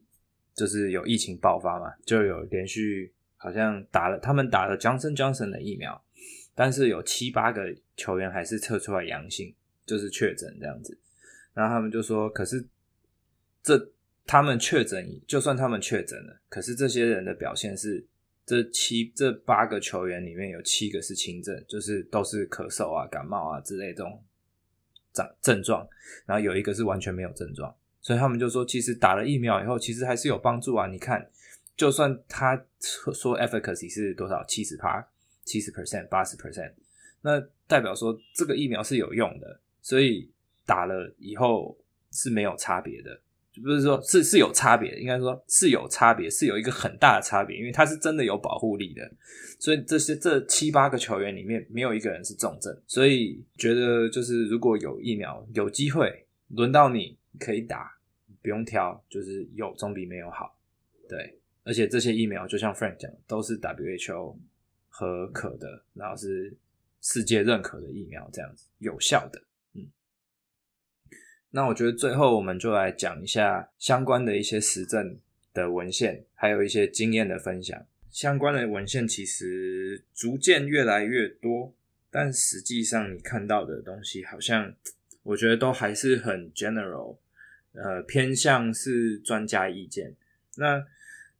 [0.57, 6.03] 就是有疫情爆发嘛，就有连续好像打了他们打了 Johnson Johnson 的疫苗，
[6.55, 7.61] 但是有七八个
[7.95, 9.53] 球员还是测出来阳性，
[9.85, 10.99] 就是确诊这样子。
[11.57, 12.63] 然后他们就说，可是
[13.63, 13.89] 这
[14.27, 18.05] 他们确诊，就算他们确诊了，可是这些人的表现是
[18.45, 24.23] 这七这八个球员里面有七个是轻症，就是都是咳嗽啊、感冒啊之类这种
[25.11, 25.89] 症症状，
[26.27, 27.75] 然后有一个是完全没有症状。
[28.01, 30.85] 所以他们就说，其实打了疫苗以后，其实还是有帮助啊。
[30.85, 31.27] 你看，
[31.75, 35.03] 就算他说 efficacy 是多少，七十趴、
[35.43, 36.73] 七十 percent、八十 percent，
[37.21, 39.59] 那代表说这个疫苗是有用的。
[39.81, 40.29] 所以
[40.67, 41.75] 打了以后
[42.11, 43.19] 是没有差别的，
[43.51, 49.09] 就不是说是是有差别，应该说是有差别，是有一个很大的差别，因为它是真的有保护力的。
[49.57, 57.97] 所以这些这七八个球员里面没有一个人是重症，所以觉得就是如果有疫苗有机会轮到你可以打，
[58.41, 60.59] 不用挑，就是有总比没有好。
[61.09, 64.35] 对，而且这些疫苗就像 Frank 讲，都是 WHO
[64.89, 66.53] 核可的，然后是
[67.01, 69.41] 世界认可的疫苗，这样子有效的。
[71.51, 75.17] 那我觉得最后我们就来讲一下相关的一些实证
[75.53, 77.85] 的文献，还有一些经验的分享。
[78.11, 81.73] 相关的文献其实逐渐越来越多，
[82.09, 84.73] 但实际上你看到的东西，好像
[85.23, 87.17] 我觉得都还是很 general，
[87.73, 90.15] 呃，偏向是专家意见。
[90.57, 90.83] 那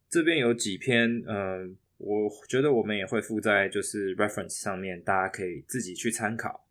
[0.10, 1.68] 这边有几篇，呃，
[1.98, 6.67] 我觉得我们也会附在就是 reference 上面，大家可以自己去参考。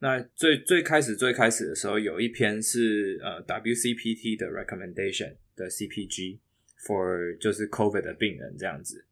[0.00, 6.38] 那最最开始最开始的时候，有一篇是呃 WCPT 的 recommendation 的 CPG
[6.86, 9.04] for 就是 COVID 的病人这样子，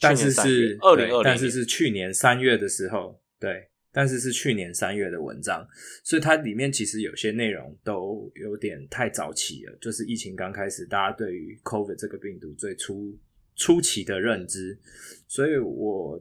[0.00, 3.68] 但是是二零二零，但是是去年三月的时候，对。
[3.96, 5.64] 但是是去年三月的文章，
[6.02, 9.78] 所以它里面其实有些内容都有点太早期了。
[9.80, 13.16] 就是疫情刚开始，大家对于 COVID 这个病毒最初
[13.54, 14.76] 初期的认知，
[15.28, 16.20] 所以我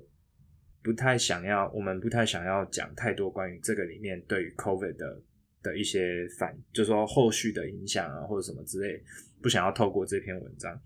[0.83, 5.21] 不太想要，我们不太想要讲太多关于这个里面对于 COVID 的
[5.63, 9.01] 的一些反，就是说后续的影响啊，或者什么之类，
[9.41, 10.77] 不想要透过这篇文章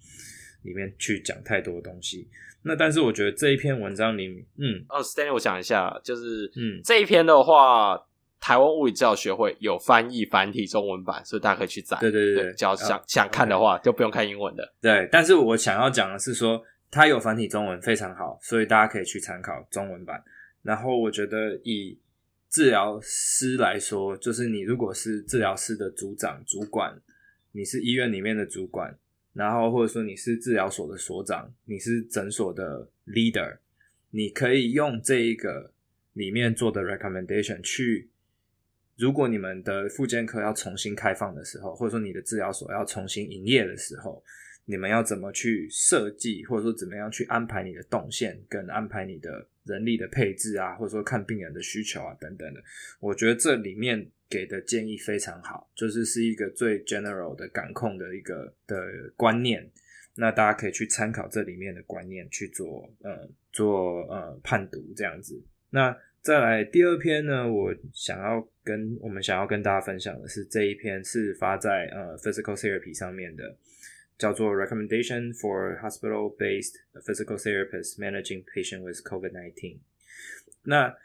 [0.62, 2.30] 里面去讲太多东西。
[2.64, 7.98] 那但是我觉得这一篇文章里面，嗯，哦，Stanley，我讲一下，就是，嗯，这一篇的话，
[8.42, 11.98] 台湾物理治疗学会有翻译繁体中文版，所以大家可以去载。
[12.02, 14.74] 对对对，只要想、哦、想看的话，就不用看英文的。
[14.82, 20.24] 对，但是我想要讲的是说，它有繁体中文非常好，所以大家可以去参考中文版。
[20.62, 22.00] 然后我觉得以
[22.50, 27.00] 治疗师来说，就是你如果是治疗师的组长、主管，
[27.52, 28.98] 你是医院里面的主管。
[29.34, 33.58] 然后或者说你是治疗所的所长，你是诊所的 leader，
[34.10, 35.72] 你可以用这一个
[36.14, 38.10] 里面做的 recommendation 去，
[38.96, 44.24] 如果你们的复健科要重新开放的时候，或者说你的治疗所要重新营业的时候，
[44.68, 52.62] 你们要怎么去设计，或者说怎么样去安排你的动线，跟安排你的人力的配置啊，或者说看病人的需求啊等等的，
[53.00, 54.12] 我觉得这里面。
[54.30, 58.78] 给的建议非常好，就是是一个最 general 的感控的一个的
[59.16, 59.66] 观念，
[60.16, 65.42] 那大家可以去参考这里面的观念去做呃做呃判读这样子。
[65.70, 73.56] 那再来第二篇呢，我想要跟我们想要跟大家分享的是这一篇是发在呃 Physical Therapy 上面的，
[74.18, 76.76] 叫做 Recommendation for Hospital-Based
[77.06, 79.78] Physical Therapists Managing Patient with COVID-19。
[80.64, 80.96] 那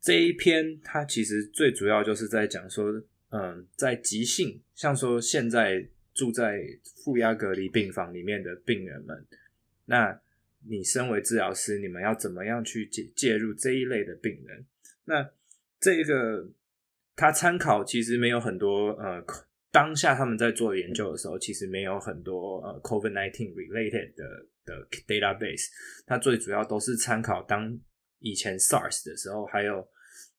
[0.00, 6.60] 这一篇，它其实最主要就是在讲说，嗯，在急性，像说现在住在
[7.04, 9.24] 负压隔离病房里面的病人们，
[9.86, 10.20] 那
[10.68, 14.64] 你身为治疗师，你们要怎么样去介介入这一类的病人？
[15.04, 15.30] 那
[15.78, 16.48] 这个
[17.14, 19.24] 他参考其实没有很多，呃，
[19.76, 25.66] 当下他们在做研究的时候，其实没有很多呃 COVID-19 related 的的 database，
[26.06, 27.78] 它最主要都是参考当
[28.20, 29.86] 以前 SARS 的时候，还有。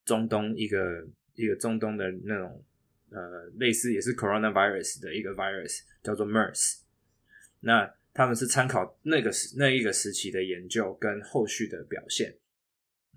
[0.08, 2.64] 中东一个一个中东的那种
[3.10, 3.20] 呃，
[3.60, 6.80] 类似也是 coronavirus 的一个 virus 叫做 MERS，
[7.60, 12.38] 那他们是参考那个那一个时期的研究跟后续的表现，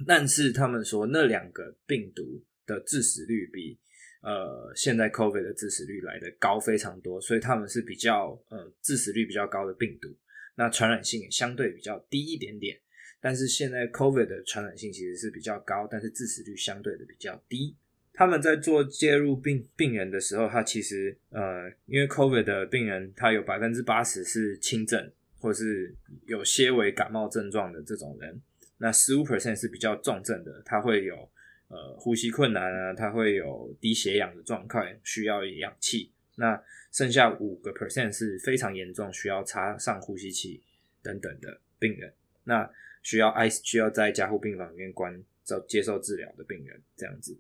[0.05, 3.79] 但是他们说那两个病毒的致死率比
[4.21, 10.09] 呃现在 COVID 的致死率来的高非常多，所以他们是比较呃致死率比较高的病毒，
[10.57, 12.79] 那传染性也相对比较低一点点。
[13.21, 17.77] 但是现在 COVID 的传染性其实是比较高，但是致死率相对的比较低。
[18.13, 25.95] 他们在做介入病病人的时候，他其实呃，因为 COVID 的病人他有百分之八十是轻症，或是
[26.27, 28.41] 有些微感冒症状的这种人，
[28.79, 31.31] 那十五 percent 是比较重症的，他会有
[31.71, 36.13] 呃呼吸困难啊，他会有低血氧的状况，需要氧气。
[36.37, 40.63] 那剩下五个 percent 是非常严重，需要插上呼吸器
[41.03, 42.13] 等等的病人。
[42.45, 42.71] 那
[43.03, 47.39] 需要 I 需要在加护病房里面关照接受治疗的病人这样子，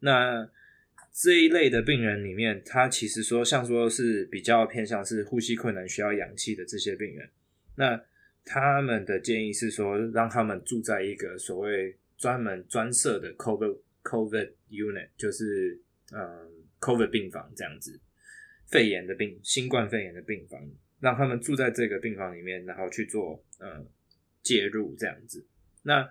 [0.00, 0.50] 那
[1.12, 7.28] 这一类的病人里面，他其实说像说是比较偏向是呼吸困难需要氧气的这些病人，
[7.76, 8.00] 那
[8.44, 15.80] 他们的建议是说让他们住在一个所谓专门专设的 COVID COVID unit，就是
[16.12, 16.50] 嗯
[16.80, 17.98] COVID 病房这样子，
[18.66, 20.60] 肺炎的病新冠肺炎的病房，
[21.00, 23.88] 让他们住在这个病房里面，然后去做嗯。
[24.40, 25.46] 介入这样子，
[25.82, 26.08] 那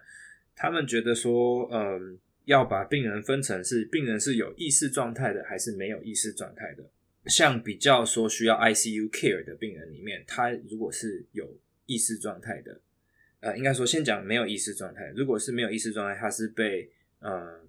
[0.54, 6.88] 他们觉得说，嗯，要把病人分成是病人是有意识状态的还是没有意识状态的。
[7.26, 12.80] 像比较说需要 ICU care 的病人里面，他如果是有意识状态的，
[13.39, 15.12] 呃，应该说先讲没有意识状态。
[15.15, 17.62] 如果是没有意识状态，他是被呃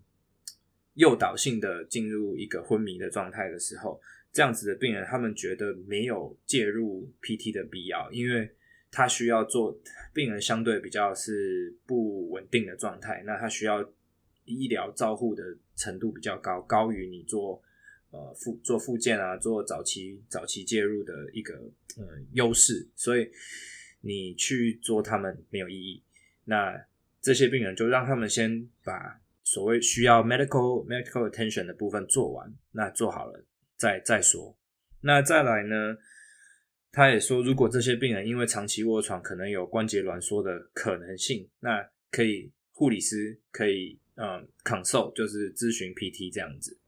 [0.94, 4.00] 诱导性的进入一个昏迷的状态的时候，
[4.32, 8.50] 这样子的病人，他们觉得没有介入 PT 的必要，因为
[8.90, 9.78] 他需要做
[10.14, 13.88] 病人相对比较是不稳定的状态，那他需要
[14.44, 17.62] 医疗照护的程度比较高，高于你做。
[18.10, 21.52] 呃，复做复健啊，做早期早期介入的一个
[21.98, 23.30] 呃优势，所以
[24.08, 26.02] 你去做他们没有意义。
[26.44, 26.86] 那
[27.20, 33.44] 这些病人就让他们先把所谓需要 medical medical attention 的部分做完，那做好了
[33.76, 34.56] 再再说。
[35.02, 35.98] 那再来呢，
[36.90, 46.78] 他也说，如果这些病人因为长期卧床，可能有关节挛缩的可能性，那可以护理师可以嗯 consult 就是咨询 PT 这样子。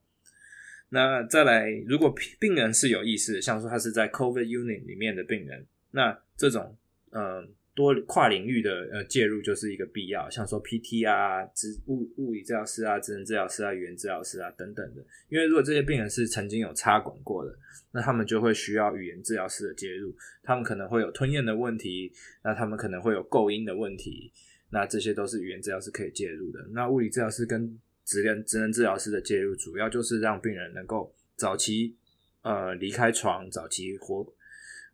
[0.88, 6.76] 那再来，如果病人是有意识，像说他是在 COVID unit 里面的病人，那这种
[7.11, 11.44] 呃多跨领域的呃介入就是一个必要，像说 PT 啊、
[11.87, 15.01] 物物理治疗师啊、职能治疗师啊、语言治疗师啊等等的。
[15.29, 17.57] 因为如果这些病人是曾经有插管过的，
[17.92, 24.33] 那他们就会需要语言治疗师的介入，他们可能会有吞咽的问题，那他们可能会有构音的问题，
[24.70, 26.61] 那这些都是语言治疗师可以介入的。
[26.73, 31.96] 那物理治疗师跟职能职能治疗师的介入，主要就是让病人能够早期
[32.42, 34.27] 呃离开床，早期活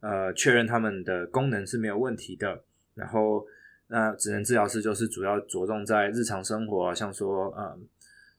[0.00, 2.62] 呃确认他们的功能是没有问题的。
[2.94, 3.46] 然后
[3.88, 7.78] 那职能治疗师就是主要着重在日常生活，像说呃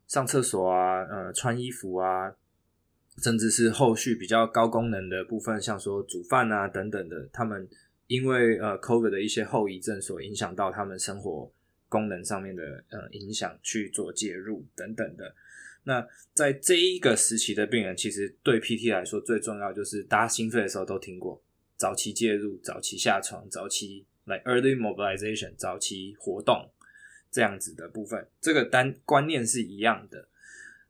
[0.08, 2.34] 上厕所啊，呃穿衣服啊，
[3.17, 7.28] 甚至是后续比较高功能的部分，像说煮饭啊等等的。
[7.32, 7.67] 他们
[8.08, 11.52] 因为呃 COVID 的一些后遗症所影响到他们生活。
[11.89, 15.34] 功能上面的呃影响去做介入等等的，
[15.86, 21.41] 那在这一个时期的病人，其实对 PT 来说最重要就是大家心肺的时候都听过
[21.78, 26.70] 早期介入、早期下床、早期来、early mobilization、早期活动
[27.32, 30.28] 这样子的部分，这个单观念是一样的。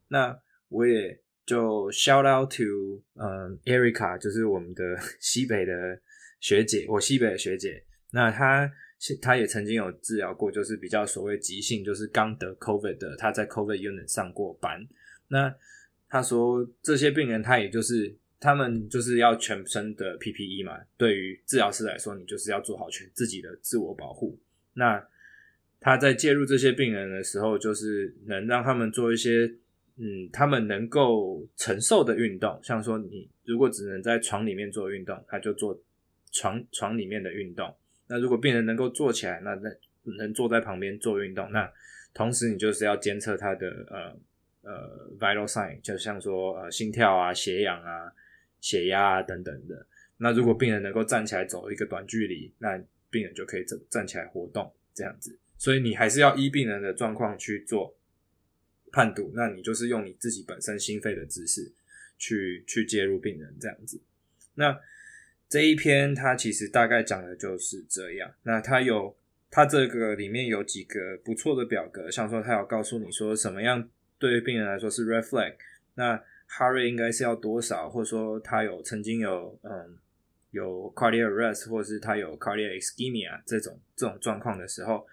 [0.08, 4.82] 那我也就 shout out to 嗯 Erica，就是我们的
[5.20, 6.00] 西北的
[6.40, 8.72] 学姐，我西北的学姐，那她。
[9.22, 14.84] 他也曾经有治疗过，就是比较所谓急性，就是刚得 COVID 的，他在 COVID unit 上过班。
[15.28, 15.54] 那
[16.08, 20.78] 他说这些病人，他也就是他们就是要全身的 PPE 嘛。
[20.96, 24.38] 对于治疗师来说，你就是要做好全自己的自我保护。
[24.74, 25.04] 那
[25.80, 29.52] 他在介入这些病人的时候，就是能让他们做一些
[29.96, 35.80] 嗯，他们能够承受的运动，像说你如果只能在床里面做运动，他就做
[36.32, 37.74] 床床里面的运动。
[38.06, 39.70] 那如果病人能够坐起来，那那
[40.16, 41.68] 能坐在旁边做运动，那
[42.14, 44.16] 同时你就是要监测他的呃
[44.62, 48.12] 呃 vital sign，就像说呃心跳啊、血氧啊、
[48.60, 49.86] 血压啊等等的。
[50.16, 52.76] 那如果病人能够站起来走一个短距离，那
[53.10, 55.38] 病人就可以站站起来活动这样子。
[55.56, 57.96] 所以你还是要依病人的状况去做
[58.92, 59.32] 判读。
[59.34, 61.72] 那你就是用你自己本身心肺的姿势
[62.18, 64.00] 去去介入病人这样子。
[64.54, 64.78] 那
[65.48, 68.32] 这一篇它其实大概讲的就是这样。
[68.42, 69.16] 那它有
[69.50, 75.54] 它这个里面有几个不错的表格，像说它有告诉你说什么样对于病人来说是 flag，
[75.94, 79.98] 那 heart rate 应该是要多少，或者说他有曾经有嗯
[80.50, 85.06] 有 cardiac arrest，或者是他有 cardiac ischemia 这种这种状况的时候，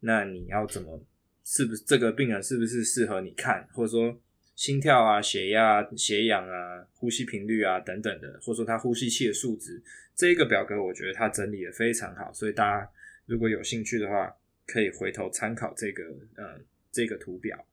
[0.00, 1.00] 那你要怎么
[1.44, 4.20] 是不是这个病人是不是适合你看，或者说。
[4.56, 9.82] 心跳啊、血压、血氧啊、呼吸频率啊等等的，或者说他呼吸器的数值，
[10.14, 12.88] 这一个表格我觉得他整理的非常好，所以大家
[13.26, 14.32] 如果有兴趣的话，
[14.64, 16.04] 可以回头参考这个
[16.36, 17.66] 嗯这个图表，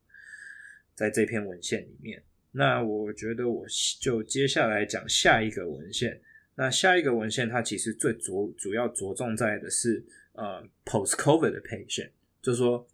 [0.95, 2.23] 在这篇文献里面。
[2.51, 3.65] 那我觉得我
[3.99, 6.21] 就接下来讲下一个文献。
[6.55, 12.09] 那下一个文献它其实最着主要着重在的是呃 post COVID 的 patient，
[12.41, 12.87] 就是说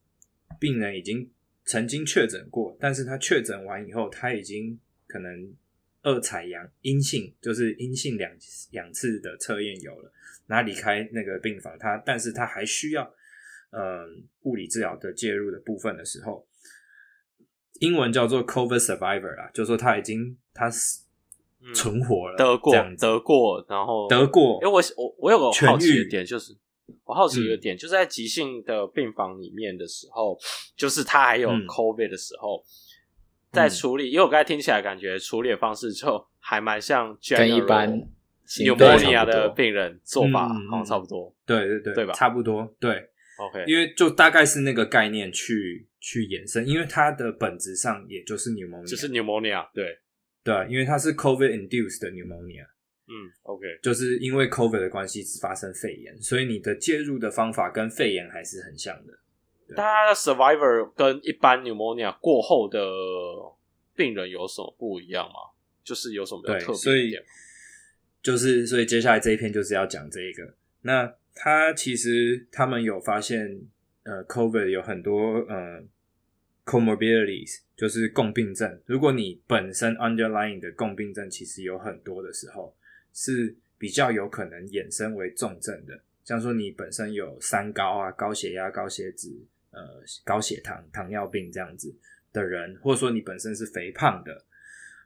[0.59, 1.29] 病人已经。
[1.69, 5.53] 曾经确诊过，但是他确诊完以后，他已经可能
[6.01, 8.31] 二采阳阴性，就是阴性两
[8.71, 10.09] 两次的测验有了，
[10.45, 13.03] 然后离开那个病房，他但是他还需要
[13.71, 16.46] 嗯、物理治疗的介入的部分的时候，
[17.79, 21.01] 英文叫做 COVID survivor 啦，就是说他已经他是
[21.73, 26.55] 存活了，嗯、得过得过，然后得过，因为我我我有个好奇的点就是。
[27.03, 30.37] 我好奇一个点，嗯、就是在急性的病房里面的时候，
[30.73, 32.63] 就是他还有 COVID 的时候，嗯、
[33.51, 37.91] 在处理，因为我刚才听起来感觉处理的方式就还蛮像跟一般
[38.47, 42.05] pneumonia 的病人做法好像差不多，对对对，对。
[42.05, 42.13] 吧？
[42.13, 42.91] 差不多，对。
[43.37, 49.99] OK，因为就大概是那个概念去去延伸，因为它的本质上也就是 pneumonia，就是 pneumonia，对
[50.43, 52.67] 对，因为它是 COVID induced 的 pneumonia。
[53.09, 59.13] 嗯，OK，就是因为 COVID 的关系发生肺炎，所以你的介入的方法跟肺炎还是很像的。
[59.75, 62.79] 大家的 survivor 跟一般 pneumonia 过后的
[63.95, 65.35] 病人有什么不一样吗？
[65.83, 67.23] 就是有什么特别一点？
[68.21, 70.53] 就是所以接下来这一篇就是要讲这一个。
[70.81, 73.61] 那他其实他们有发现，
[74.07, 75.83] 呃，COVID 有很多呃
[76.65, 78.79] comorbidities，就是共病症。
[78.85, 82.73] 如果你本身 underlying 的共病症其实有很多的时候。
[83.19, 89.35] 是比较有可能衍生为重症的，像说你本身有三高啊、高血压、高血脂、
[89.71, 89.81] 呃、
[90.23, 91.95] 高血糖、糖尿病这样子
[92.31, 94.45] 的人，或者说你本身是肥胖的，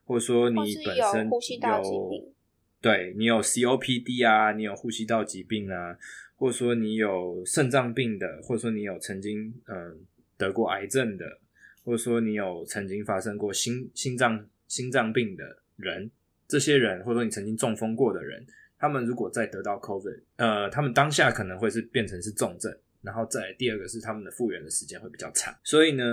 [0.04, 2.34] 或者说你本身有，呼吸道疾病，
[2.82, 5.98] 对，你有 COPD 啊，你有呼吸道疾病啊，
[6.42, 9.96] 或者说你有肾脏病的，或者说你有曾经嗯、
[10.38, 11.40] 得过癌症的，
[11.84, 15.44] 或者说你有曾经发生过心心脏心脏病的
[15.76, 16.10] 人。
[16.48, 18.44] 这些人，或者说你曾经中风过的人，
[18.80, 25.56] 他们如果再得到 COVID，呃，他们当下可能会是变成是重症，然后再第二个是他们的复原的时间会比较长。
[25.64, 26.04] 所以呢，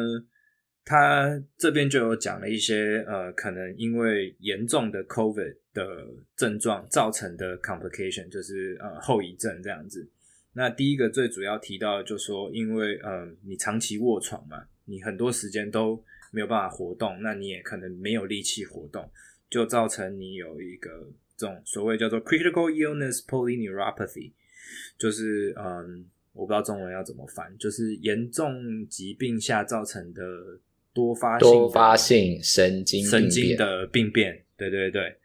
[0.84, 6.06] 他这边就有讲了一些，呃，可能因为严重的 COVID 的
[6.36, 10.06] 症状造成的 complication，就是呃后遗症这样子。
[10.52, 19.08] 那第一个最主要提到就是说，因为呃你长期卧床嘛，你很多时间都没有办法活动，那你也可能没有力气活动。
[19.50, 20.90] 就造成你有一个
[21.34, 24.30] 这种所谓叫做 critical illness polyneuropathy，
[24.98, 30.22] 就是嗯，我不知道中文要怎么翻，就是严重疾病下造成的
[30.92, 34.44] 多发性多发性神经神经的病变。
[34.58, 35.16] 对对对，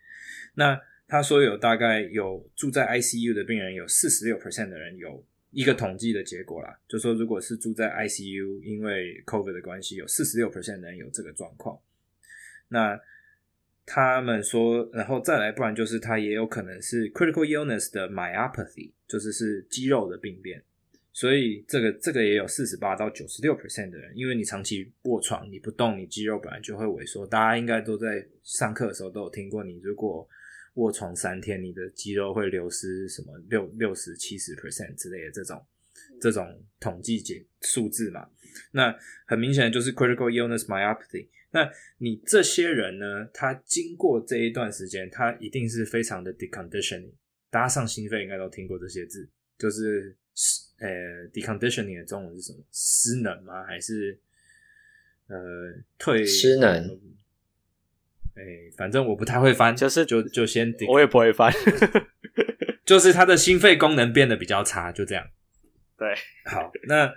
[0.53, 0.79] 那
[1.13, 11.79] 他说有大概有住在 ICU 的病人有四十六 percent 的人有一个统计的结果啦，就说如果是住在 ICU，因为 COVID 的关系，有四十六 percent 的人有这个状况，
[12.69, 12.99] 那。
[13.85, 20.63] 他们说，然后再来，不然就是他也有可能是 critical illness 的 myopathy，就是是肌肉的病变。
[21.11, 27.27] 所以这个这个也有四十八到九十六 percent 的人，因为你长期卧床，你不动，你肌肉本来就会萎缩。
[27.27, 30.25] 大家应该都在上课的时候都有听过，你如果
[30.75, 35.65] 卧床三天，你的肌肉会流失什么六六十七十 percent 之类的这种
[36.19, 38.27] 这种统计解数字嘛。
[38.71, 38.95] 那
[39.25, 41.27] 很明显的就是 critical illness myopathy。
[41.51, 41.69] 那
[41.99, 43.29] 你这些人呢？
[43.31, 47.11] 他经过这一段时间，他一定是非常的 deconditioning。
[47.51, 50.15] 大家上心肺应该都听过这些字，就是
[50.79, 50.89] 呃
[51.31, 52.65] deconditioning 的中文是什么？
[52.71, 53.63] 失能吗？
[53.65, 54.19] 还是
[55.27, 55.35] 呃
[55.99, 56.99] 退失能？
[58.35, 58.43] 哎，
[58.77, 61.51] 反正我不太会翻，就是就就先顶我也不会翻，
[62.85, 65.27] 就是他的心肺功能变得比较差，就这样。
[65.97, 66.13] 对，
[66.45, 67.13] 好，那。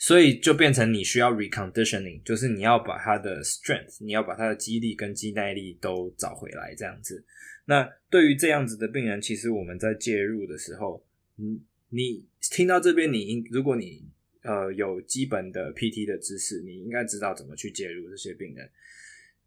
[0.00, 7.24] 所以就变成你需要 reconditioning，就是你要把他的 strength，你要把他的肌力跟肌耐力都找回来，这样子。
[7.64, 11.04] 那对于这样子的病人，其实我们在介入的时候，
[11.38, 14.08] 嗯，你听到这边，你应如果你
[14.42, 18.70] 呃有基本的 PT 的知识，你应该知道怎么去介入这些病人，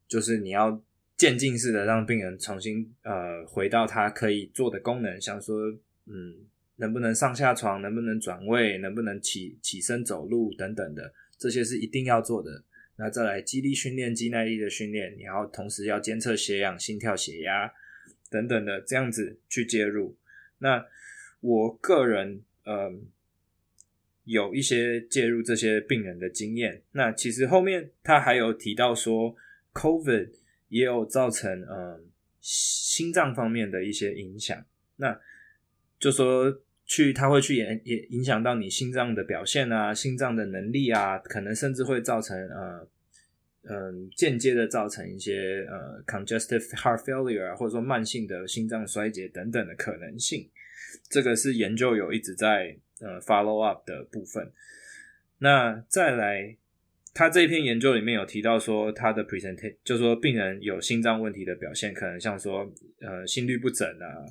[0.05, 0.84] 就是你要
[1.22, 5.69] 渐进式的让病人重新呃回到他可以做的功能，像说
[6.07, 6.47] 嗯。
[6.78, 12.63] 能不能上下床，能不能转位，能不能起起身走路等等的，这些是一定要做的。
[12.95, 17.72] 那再来肌力训练、肌耐力的训练，然后同时要监测血氧、心跳、血压
[18.32, 20.17] 等等的，这样子去介入。
[20.57, 20.84] 那
[21.41, 22.91] 我个人呃
[24.24, 26.82] 有一些介入这些病人的经验。
[26.93, 29.36] 那其实后面他还有提到说
[29.76, 30.32] ，COVID
[30.72, 32.03] 也有造成嗯
[32.41, 34.65] 心脏方面的一些影响。
[34.95, 35.22] 那
[35.99, 36.61] 就说。
[36.84, 42.86] 去，它会去也也影响到你心脏的表现啊，心脏的能力啊，可能甚至会造成呃，
[43.61, 50.49] 嗯、间接的造成一些呃，congestive heart failure 啊，或者说慢性的心脏衰竭等等的可能性。
[51.09, 54.51] 这个是研究有一直在呃 follow up 的部分。
[55.38, 56.57] 那再来，
[57.14, 62.59] 他这篇研究里面有提到说，他的 presentation 就是说病人有心脏问题的表现，可能像说
[63.01, 64.26] 呃，心率不整啊。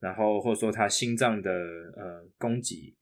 [0.00, 2.94] 然后或者说他心脏的呃供给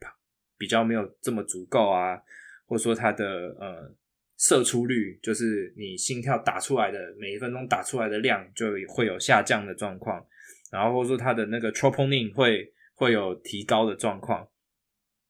[0.56, 2.16] 比较没有这么足够啊，
[2.64, 3.94] 或者说他的呃
[4.38, 10.26] 射出率，就是你心跳打出来的每一分钟打出来的量就会有下降的状况，
[10.72, 14.48] 然后或者说他的那个 troponin 会会有提高的状况。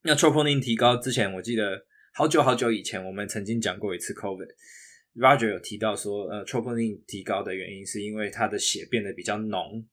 [0.03, 1.85] 那 troponin 提高之前，我记得
[2.17, 9.85] 好久好久以前我们曾经讲过一次 COVID，Roger 有提到说，呃 troponin 提高的原因是因为他的血变得比较浓，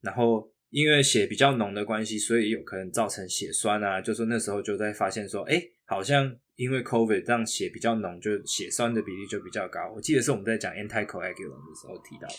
[0.00, 0.52] 然后。
[0.70, 4.00] 因为血比较浓的关系，所以有可能造成血栓啊。
[4.00, 9.92] 就说那时候就在发现说，哎，好像因为 COVID 让血比较浓，就血栓的比例就比较高。
[9.94, 12.34] 我记得是我们在讲 anticoagulant 的时候提到的。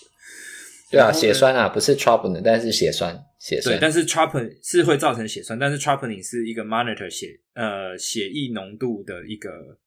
[0.89, 3.73] 对啊，血栓啊，不是 troponin，但是血栓，血栓。
[3.73, 9.77] 对，但是 troponin 是会造成血栓，但是 troponin 是一个 monitor 血呃血液浓度的一个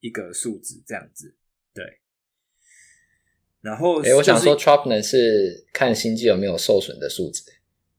[0.00, 1.34] 一个数值，这样子。
[1.74, 1.84] 对。
[3.60, 7.42] 然后，哎、欸，我想说 troponin 是看心肌有没有受损的数值。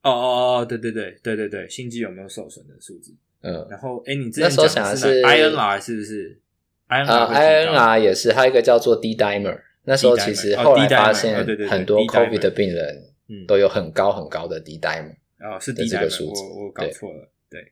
[0.01, 3.12] 哦哦哦，对对对对对对，心肌有没有受损的数值。
[3.41, 3.68] 嗯。
[3.70, 6.41] 然后，哎，你之前讲的是 INR 是不是
[6.89, 9.62] ？INR 啊，INR 也是，还有一个叫做 D-dimer。
[9.88, 11.33] 那时候其实后来发现
[11.65, 13.05] 很多 COVID 的病人
[13.47, 17.61] 都有很高很高的 D-dimer，哦，是 D-dimer，我我搞错了，对。
[17.61, 17.71] 对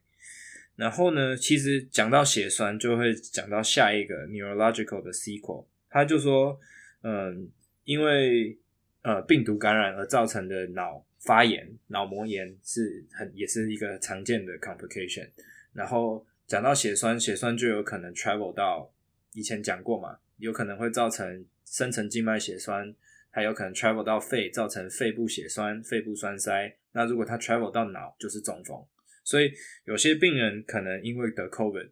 [0.78, 6.58] 然后呢，其实讲到血栓，就会讲到下一个 neurological 的 sequel，他就说，
[7.04, 7.50] 嗯，
[7.84, 8.58] 因为
[9.02, 15.28] 呃病毒感染而造成的脑发炎、脑膜炎是很也是一个常见的 complication。
[15.74, 18.90] 然后讲到血栓，血栓就有可能 travel 到
[19.34, 21.46] 以前讲过嘛，有可能会造成。
[21.66, 22.96] 深层静脉血栓，
[23.32, 26.78] 还有可能 travel 到肺，造成肺部血栓、肺部栓塞。
[26.92, 28.86] 那如果它 travel 到脑，就是中风。
[29.24, 29.52] 所以
[29.84, 31.90] 有些病人可能因为得 COVID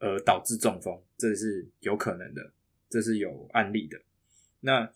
[0.00, 2.52] 而导致中风，这是有可能的，
[2.88, 4.00] 这是有案例的。
[4.60, 4.92] 那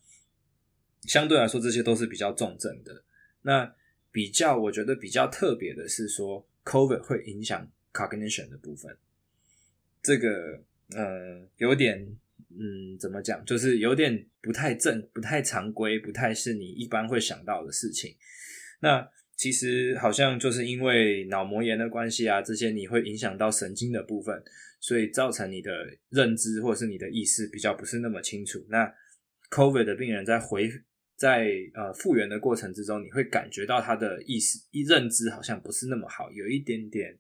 [1.03, 3.05] 相对来说，这些都是比较重症的。
[3.42, 3.74] 那
[4.11, 8.97] 比较，我觉得比较特别的是说，COVID 会影响 cognition 的部分。
[10.03, 10.61] 这个，
[10.97, 12.18] 呃，有点。
[12.59, 13.44] 嗯，怎么讲？
[13.44, 18.14] 就是有点不太正、不太常规、不太是你一般会想到的事情。
[18.80, 24.42] 那其实好像就是因为脑膜炎的关系啊，这些你会影响到神经的部分，
[24.80, 25.70] 所以造成你的
[26.11, 28.64] 认知或是你的意识比较不是那么清楚。
[28.68, 28.92] 那
[29.50, 30.70] COVID 的病人在回
[31.16, 37.18] 在呃复原的过程之中，你会感觉到他的意识、一认知好像不是那么好，有一点点。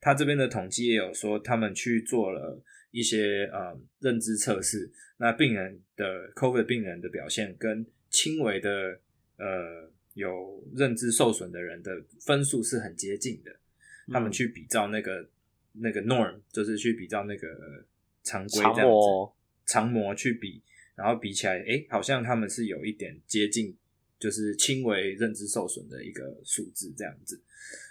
[0.00, 2.62] 他这边的统计也有说，他们去做了。
[2.90, 9.00] 一些呃认知测试，那病人的 COVID 病人的表现跟轻微的
[9.36, 13.54] 呃有认知受损的人的分数是很接近的。
[14.12, 15.28] 他们去比照那个
[15.72, 17.84] 那个 norm，就是去比照那个
[18.24, 19.36] 常规这样子，常模，
[19.66, 20.60] 常模去比，
[20.96, 23.76] 然后比起来，哎，好像他们是有一点接近，
[24.18, 27.40] 就是轻微认知受损的一个数字这样子。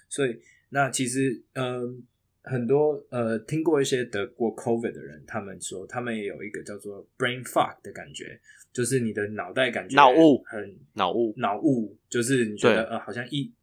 [0.09, 1.63] 所以那其实嗯。
[1.65, 1.97] 呃
[2.43, 8.39] 很多呃，听过一些得过 COVID 的人，他们说他们也有一个叫做 brain fog 的感觉，
[8.71, 13.53] 就是你的脑袋感觉脑雾，很脑雾，脑雾，就是你觉得呃，好像一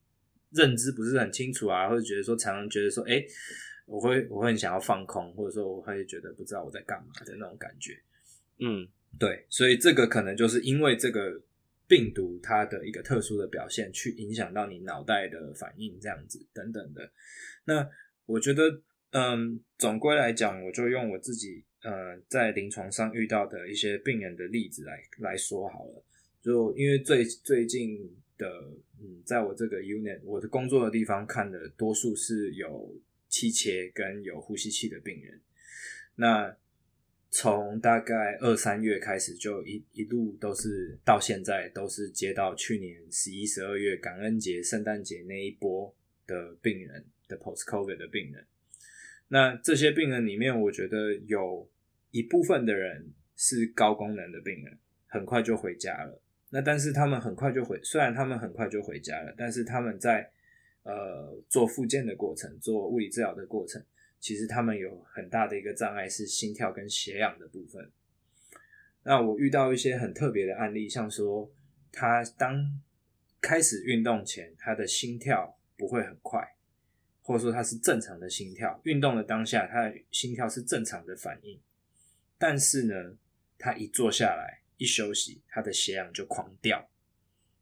[0.50, 3.24] 认知不是很清楚啊，或者觉得说常常觉得说，哎，
[3.86, 7.98] 我会我会很想要放空，或者说我会觉得不知道我在干嘛的那种感觉。
[8.58, 8.86] 嗯，
[9.18, 11.40] 对，所以这个可能就是因为这个
[11.88, 17.10] 病毒它的一个特殊的表现，去影响到你脑袋的反应，这样子等等的，
[17.64, 17.88] 那。
[18.26, 26.04] 我觉得，嗯，总归来讲，我就用我自己，呃，在临床上遇到的一些病人的例子来来说好了。
[26.42, 27.98] 就因为最最近
[28.36, 28.46] 的，
[29.00, 32.94] 嗯，在我这个 unit，我的工作的地方看的多数是有
[33.28, 35.40] 气切跟有呼吸器的病人。
[36.16, 36.56] 那
[37.30, 45.94] 从大概二三月开始，就一一路都是到现在，都是接到去年十一、十二月感恩节、圣诞节那一波
[46.26, 47.04] 的病人。
[47.28, 48.46] 的 post-COVID 的病人，
[49.28, 51.68] 那这些病人里面，我觉得有
[52.10, 56.22] 一部分的人是高功能的病人，很快就回家了。
[56.50, 60.30] 那但是他们很快就回，虽然他们很快就回家了，但是他们在
[60.84, 63.84] 呃做复健的过程、做物理治疗的过程，
[64.20, 67.90] 其实他们有很大的一个障碍是心跳跟血氧的部分。
[69.02, 71.52] 那我遇到一些很特别的案例，像说
[71.90, 72.80] 他当
[73.40, 76.55] 开始运动前，他的心跳不会很快。
[77.26, 81.60] 或者说他是正常的心跳，运动的当下他的心跳是正常的反应，
[82.38, 82.94] 但是呢，
[83.58, 86.88] 他一坐下来一休息，他的血氧就狂掉，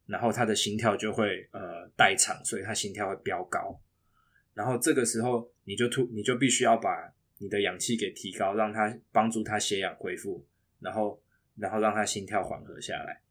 [0.04, 3.80] 然后他的心跳就会呃代偿，所以他心跳会飙高，
[4.52, 10.46] 然后这个时候你就突你就必须要把你的氧气给提高，让他帮助他血氧恢复，
[10.78, 11.22] 然后
[11.56, 13.22] 然后让他心跳缓和下来。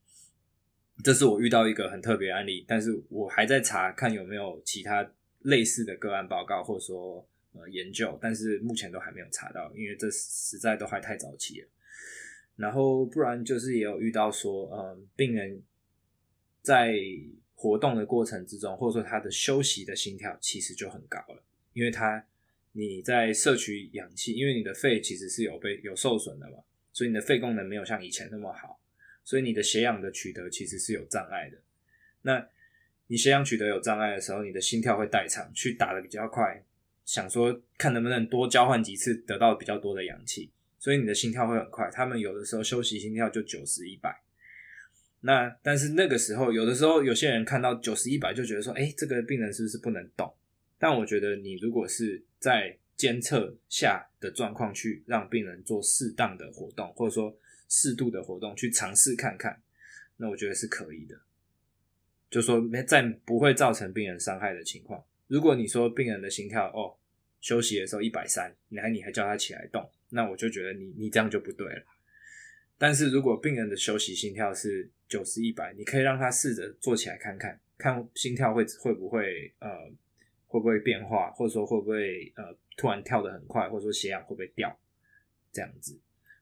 [1.04, 5.08] 这是我遇到一个很特别案例，但是我还在查看有没有其他。
[5.44, 11.68] 类似的个案报告，或者说呃研究，但是目前都还没有查到，因为这实在都还太早期了。
[12.56, 15.62] 然后不然就是也有遇到说，呃，病人
[16.62, 16.96] 在
[17.56, 22.24] 活动的过程之中，或者说他的休息的心跳其实就很高了，因为他
[22.74, 26.58] 你在摄取氧气，因为你的肺其实是有被有受损的嘛，
[26.92, 28.80] 所以你的肺功能没有像以前那么好，
[29.24, 31.58] 所以你的血氧的取得其实是有障碍的。
[32.22, 32.48] 那
[33.08, 36.64] 你血氧取得有障碍的时候，你的心跳会代偿，去打得比较快，
[37.06, 40.50] 想说看能不能多交换几次，得到比较多的氧气，
[40.80, 41.90] 所以你的心跳会很快。
[41.92, 44.22] 他们有的时候休息心跳就九十一百。
[45.22, 50.34] 那但是那个时候，有的时候有些人看到九十一百就觉得说，哎，这个病人是不是不能动？
[50.78, 57.38] 但我觉得你如果是在监测下的状况去让病人做适当的活动，或者说
[57.70, 59.62] 适度的活动去尝试看看，
[60.18, 61.20] 那我觉得是可以的。
[62.34, 65.00] 就说没在不会造成病人伤害的情况。
[65.28, 66.98] 如果你说病人的心跳哦，
[67.42, 71.84] 休息的时候一百三，你还你还叫他起来动，那我就觉得你你这样就不对了。
[72.80, 79.70] 但是如果病人的休息心跳是九十一百，你可以让他试着坐起来看看，看心跳会会不会呃
[80.48, 84.76] 会不会变化，或者说会不会呃突然跳得很快，或者说血氧会不会掉，
[85.52, 85.96] 这样子，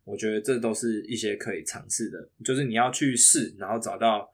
[0.05, 4.31] 我觉得这都是一些可以尝试的，就是你要去试，然后找到。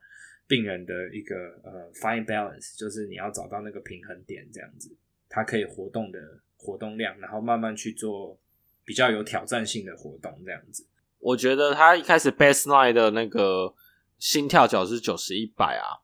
[0.48, 4.90] 病人的一个呃 fine balance，就是你要找到那个平衡点，这样子，
[5.28, 6.18] 它可以活动的
[6.56, 8.36] 活动量，然后慢慢去做
[8.82, 10.86] 比较有挑战性的活动，这样子。
[11.18, 13.74] 我觉得他一开始 baseline 的那个
[14.18, 16.00] 心跳角是九十一百啊，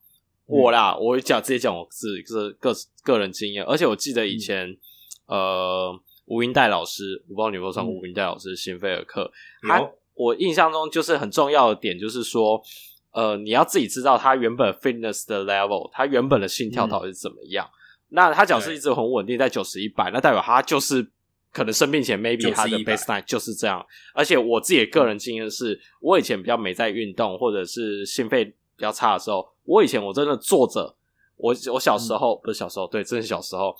[0.46, 4.68] 嗯、我啦，我讲直接讲我自己是个个人经验，而且我记得以前、
[5.26, 9.32] 嗯、呃吴英代老师，我不知道你有没有上过吴英代老师心肺儿课，
[9.62, 12.62] 嗯、他我印象中就是很重要的点就是说。
[13.14, 17.64] 呃，你要自己知道他原本 fitness 的 level，他原本的心跳到底是怎么样。
[17.64, 17.78] 嗯、
[18.10, 21.06] 那他假设一直很稳定在九十一百，那代表他就是
[21.52, 23.84] 可能生病前 maybe 他的 baseline 就是这样。
[24.14, 30.96] 而且我自己的个人经验是，我以前比较没在运动，或者是心肺比较差的时候，我以前我真的坐着，
[31.36, 33.74] 我我小时候、嗯、不是小时候，对，真是小时候。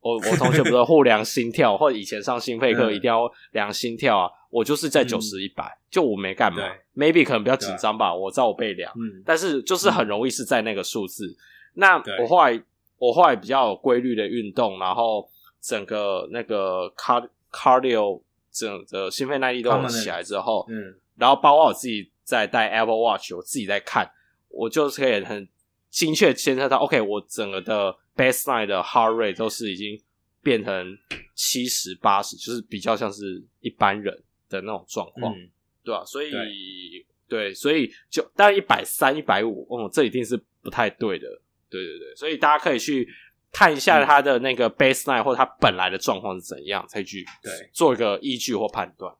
[0.00, 4.30] 我我同学不是互量心跳，或者以前上心肺课一定要量心跳啊。
[4.50, 6.62] 我就是在九十一百，就我没干嘛
[6.96, 8.14] ，maybe 可能比较紧张吧。
[8.14, 11.36] 我知道我背量，嗯，但是就是很容易是在那个数字。
[11.74, 12.62] 那我后来
[12.98, 15.28] 我后来比较有规律的运动，然后
[15.60, 18.20] 整个那个 card cardio
[18.50, 24.10] 整个心肺耐力都起来之后，嗯，然后包括我自己在戴 Apple Watch，我自己在看，
[24.48, 25.48] 我就是可以很
[25.90, 27.96] 精确监测到，OK，我整个的。
[28.18, 29.96] Baseline 的 heart rate 都是已经
[30.42, 30.98] 变成
[31.36, 34.12] 七十八十，就是比较像是一般人
[34.48, 35.48] 的那种状况，嗯、
[35.82, 36.04] 对吧、啊？
[36.04, 41.26] 所以对，对，所以就当然一百三、一百五，哦，这一定是不太对的。
[41.68, 43.08] 对对对，所以大家可以去
[43.52, 49.14] 看一下他的那个 baseline、嗯、或者他本来的状况是怎样，才去对做一个依据或判断。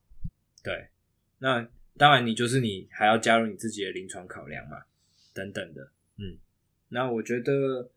[0.62, 0.88] 对，
[1.38, 4.78] 那当然，你就是你还要加入你自己的临床考量嘛，
[5.34, 5.90] 等等的。
[6.18, 6.38] 嗯，
[6.88, 7.90] 那我觉得。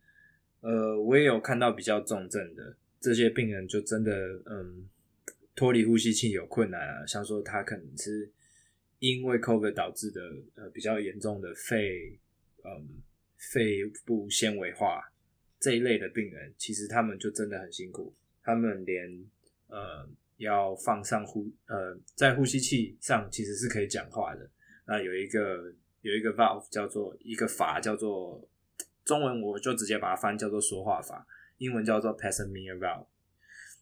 [0.63, 4.11] 呃，我也有看到比较重症的这些病人，就真的
[4.45, 4.87] 嗯，
[5.55, 8.31] 脱离呼吸器有困难啊，像说他可能是
[8.99, 10.21] 因为 COVID 导致的
[10.55, 12.19] 呃比较严重的肺
[12.63, 13.01] 嗯
[13.37, 15.01] 肺部纤维化
[15.59, 19.25] 这一类的病人，其实他们就真的很辛苦，他们连
[19.67, 24.49] 呃要放上呼呃在呼吸器上其实是可以讲话的，
[24.85, 28.47] 那有一个有一个 valve 叫做一个阀叫做。
[29.03, 31.25] 中文我就直接把它翻叫做说话阀，
[31.57, 33.07] 英文叫做 Pacemaker valve。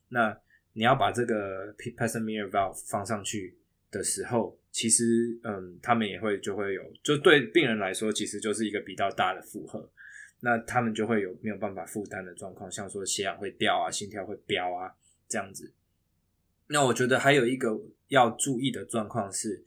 [0.08, 0.42] 那
[0.80, 3.54] 你要把这个 Pacemaker valve 放上去
[3.92, 9.92] 的时候，其实嗯，他们也会就会有，就对病人来说，其实就是一个比较大的负荷。
[10.40, 14.96] 那他们就会有没有办法负担的状况，像说血氧会掉啊，心跳会飙啊
[15.28, 15.70] 这样子。
[16.68, 17.78] 那我觉得还有一个
[18.08, 19.62] 要注意的状况是，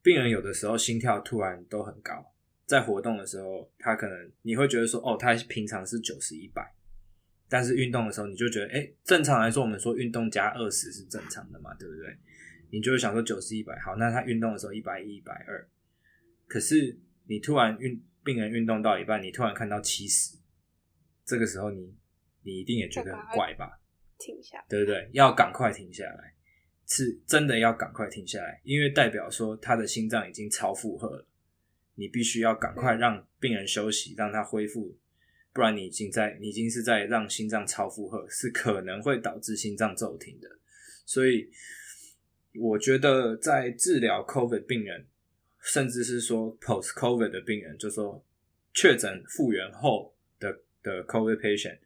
[0.00, 2.32] 病人有的时候心跳突然都很高。
[2.64, 6.72] 在活动的时候，他可能你会觉得说，哦，他平常是九十一百，
[7.48, 12.16] 但是运动的时候，你就觉得，哎，正常来说，我们说运动加二十是正常的嘛，对不对？
[12.70, 15.68] 你就会想说九十一百，好，那他运动的时候一百一、一百二，
[16.46, 20.36] 可是你突然运病人运动到一半，你突然看到七十，
[21.24, 21.94] 这个时候你
[22.42, 23.80] 你一定也觉得很怪吧？
[24.18, 25.08] 停下，对不对？
[25.12, 26.34] 要赶快停下来，
[26.88, 31.28] 是真的要赶快停下来，因为代表说他的心脏已经超负荷了。
[31.98, 34.98] 你必须要赶快让病人休息，让他恢复，
[35.56, 40.46] 不然你已经在，你已经是在让心脏超负荷，是可能会导致心脏骤停的。
[41.06, 41.50] 所以，
[42.60, 45.06] 我觉得在治疗 COVID 病人，
[45.62, 48.22] 甚至是说 post COVID 的病人，就说
[48.74, 51.78] 确诊复原后的的 COVID patient，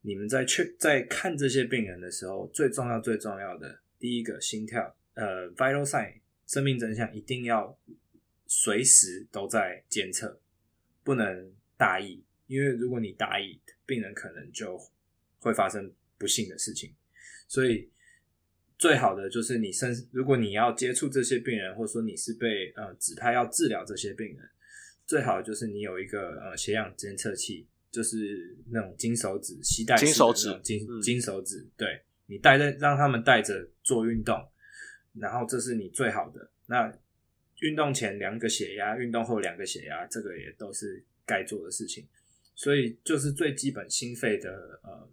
[0.00, 6.14] 你们在确在看这些病人的时候，最重要最重要的第一个心跳，呃，vital sign
[6.48, 7.78] 生命真相一定要。
[8.48, 10.40] 随时都在监测，
[11.02, 14.78] 不能大意，因为如果你大意，病人可能就
[15.38, 16.94] 会发生不幸的事情。
[17.48, 17.88] 所以
[18.78, 24.38] 最好的就是你身，如果你要接触这些病人，或者说你是被呃指派要治疗这些病人，
[25.06, 34.36] 最好的就是你有一个呃血氧监测器，就是那种金手指吸带式的那种金金手指，对，你带着让他们带着做运动，
[35.14, 36.50] 然后这是你最好的。
[36.66, 36.92] 那
[37.60, 42.06] 运动前量个血压，运动后量个血压，这个也都是该做的事情。
[42.56, 45.08] 所以就是最基本心肺的呃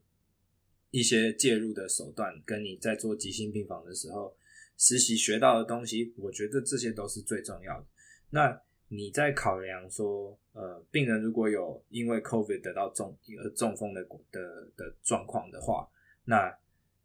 [0.89, 4.35] 一些介入的手段，跟你在做急性病房的时候
[4.77, 7.85] 实习学到的东西，我觉得这些都是最重要的。
[8.29, 15.89] 那你在考量说，呃，病人如果有因为 COVID 得到中呃中风的的的状况的话，
[16.25, 16.55] 那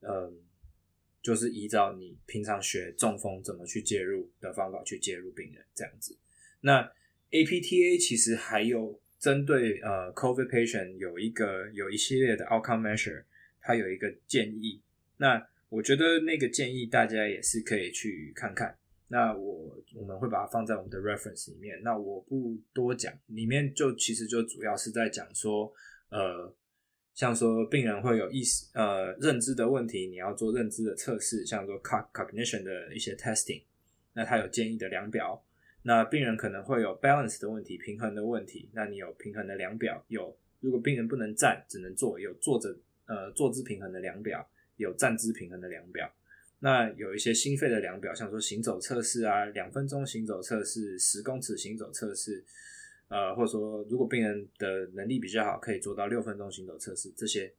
[0.00, 0.32] 呃
[1.20, 6.16] 就是依照你平常学中风怎么去介入的方法去介入病人这样子。
[6.60, 6.92] 那
[7.30, 13.24] APTA 其实还有针对呃 COVID patient 有一个有一系列的 outcome measure，
[13.60, 14.80] 它有一个建议。
[15.16, 18.76] 那我觉得那个建议大家也是可以去看看。
[19.08, 21.80] 那我我们会把它放在我们的 reference 里面。
[21.82, 25.72] 那我不多讲，里面就其实就主要是在讲说，
[26.10, 26.54] 呃，
[27.14, 33.62] 像说病人会有意识呃认知的问题，你要做认知的测试，像说 cognition 的一些 testing。
[34.12, 35.42] 那他有建议的量表。
[35.82, 38.68] 那病人可能会有 balance 的问题，平衡的问题。
[38.74, 42.76] 那你有平衡的量表，有如果病人不能站，只能坐，有坐着
[43.06, 46.12] 呃坐姿平衡的量表，有站姿平衡的量表。
[46.60, 52.44] 那有一些心肺的量表，像说行走测试啊，两分钟行走测试，十公尺行走测试，
[53.08, 57.54] 呃，或者说如果病人的能力比较好，可以做到六分钟行走测试，这些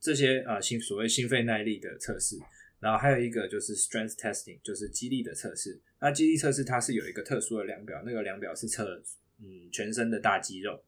[0.00, 2.36] 这些啊心所谓心肺耐力的测试。
[2.80, 5.80] 然后还有一个就是 strength testing，就是肌力的测试。
[6.00, 9.02] 那肌力测试它是有一个特殊的量表，那个量表是测
[9.38, 10.82] 嗯全身的大肌肉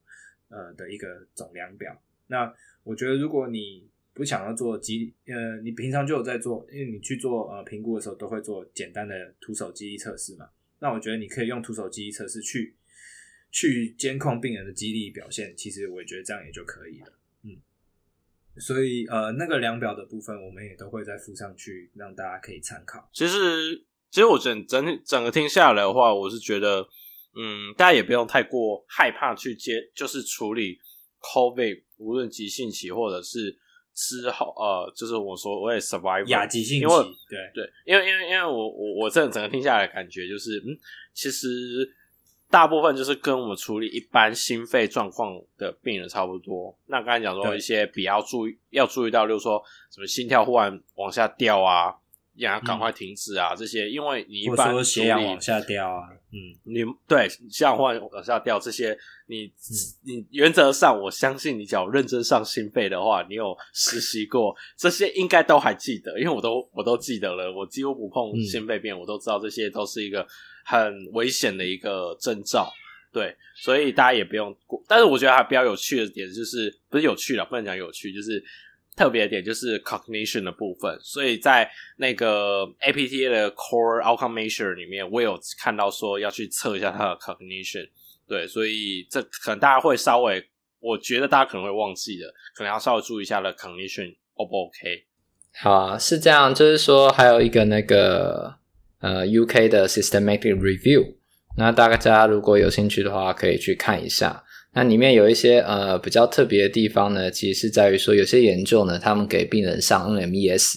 [0.48, 2.02] 呃的一个总量表。
[2.26, 2.52] 那
[2.82, 10.48] 我觉得如果你不想要做肌，呃，你平常就有在做，因为你去做呃评估的时候都会做简单的徒手肌力测试嘛。
[10.80, 12.74] 那我觉得你可以用徒手肌力测试去
[13.50, 17.12] 去监控病人的肌力表现，其实我觉得这样也就可以了。
[17.42, 17.56] 嗯，
[18.56, 23.08] 所以呃那个量表的部分我们也都会再附上去，让大家可以参考。
[23.12, 26.86] 其实其实我整整整个听下来的话，我是觉得，
[27.34, 30.78] 嗯，大家也不用太过害怕去接，就是处理
[31.20, 33.58] COVID，无论急性期或者是。
[33.94, 36.96] 之后，呃，就是我说我也 survive 亚急性期，因为
[37.28, 40.72] 对对，因为因为因为我我我这整个听下来的感觉就是，嗯，
[41.12, 41.46] 其实
[42.48, 46.74] 大部分就是跟我们处理一般心肺状况的病人差不多。
[46.86, 51.94] 那刚才讲说一些比较注意要注意到，就是说什么心跳忽然往下掉啊。
[52.50, 53.52] 要赶快停止啊！
[53.52, 59.52] 嗯、这些，因为你一般说血氧往下掉啊，嗯，你对血氧往往下掉这些，你、嗯、
[60.04, 70.26] 你原则上，我相信你只要认真上心肺的话，你有实习过这些，应该都还记得，因为我都我都记得了，我几乎不碰心肺病，嗯、我都知道这些都是一个
[70.64, 72.72] 很危险的一个征兆，
[73.12, 74.82] 对，所以大家也不用过。
[74.88, 78.42] 但是我觉得还比较有趣的点就是，不是有趣了，不能讲有趣，就是。
[78.94, 87.88] 特别的点就是 cognition 的部分，所以在那个 APTA 的 core outcome measure 里面，我有看到说要去测一下它的 cognition。
[88.28, 90.42] 对，所以这可能大家会稍微，
[90.80, 95.04] 我觉得大家可能会忘记的，可能要稍微注意一下的 cognition O 不 OK？
[95.54, 98.54] 好啊，是这样，就是说还有一个那个
[99.00, 101.14] 呃 UK 的 systematic review，
[101.56, 104.44] 那大家如果有兴趣的话，可以去看一下。
[104.74, 110.76] 那里面有一些呃比较特别的地方呢，其实是在于说有些研究呢，他们给病人上 NMES，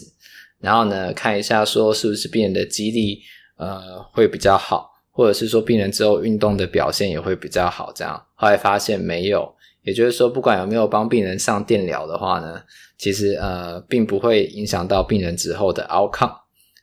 [0.59, 3.21] 然后呢看一下说是不是病人的肌力
[3.55, 7.89] 呃会比较好，或者是说病人之后运动的表现也会比较好。
[7.95, 9.49] 这样后来发现没有，
[9.83, 12.61] 也就是说不管有没有帮病人上电疗的话呢，
[12.97, 16.35] 其实呃并不会影响到病人之后的 outcome。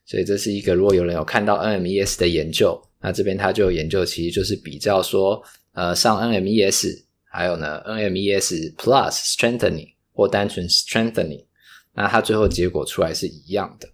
[0.06, 5.42] 所以这是一个如果有人有看到 NMES 的研究，那这边他就有研究其实就是比较说。
[5.72, 11.46] 呃，上 NMES，还有呢，NMES Plus Strengthening 或单纯 Strengthening，
[11.94, 13.88] 那它最后结果出来是一样的。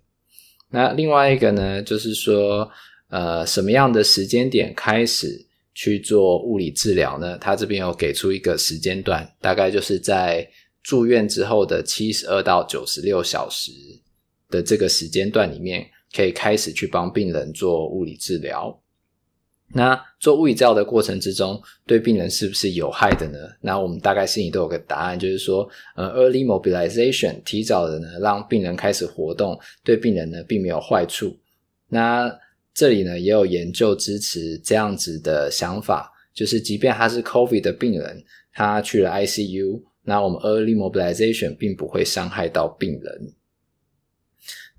[0.70, 2.68] 那另外一个呢，就是说，
[3.08, 7.38] 呃，什么样的时间点开始去做物理治疗呢？
[7.38, 10.46] 它这边有给出一个时间段，大概就是在
[10.82, 13.70] 住院之后的七十二到九十六小时
[14.50, 18.78] 的这个时间段里面，可以开始去帮病人做物理治疗。
[19.74, 23.38] 那做物理治疗的过程之中，对病人是不是有害的呢？
[23.60, 31.36] 那我们大概心里都有个答案，就是说，呃，early mobilization 提早的呢，让病人开始活动，对病人呢并没有坏处。
[31.88, 32.34] 那
[32.72, 43.34] 这里呢也有研究支持这样子的想法，就是即便他是 COVID 的病人，他去了 ICU，那我们 early mobilization 并不会伤害到病人。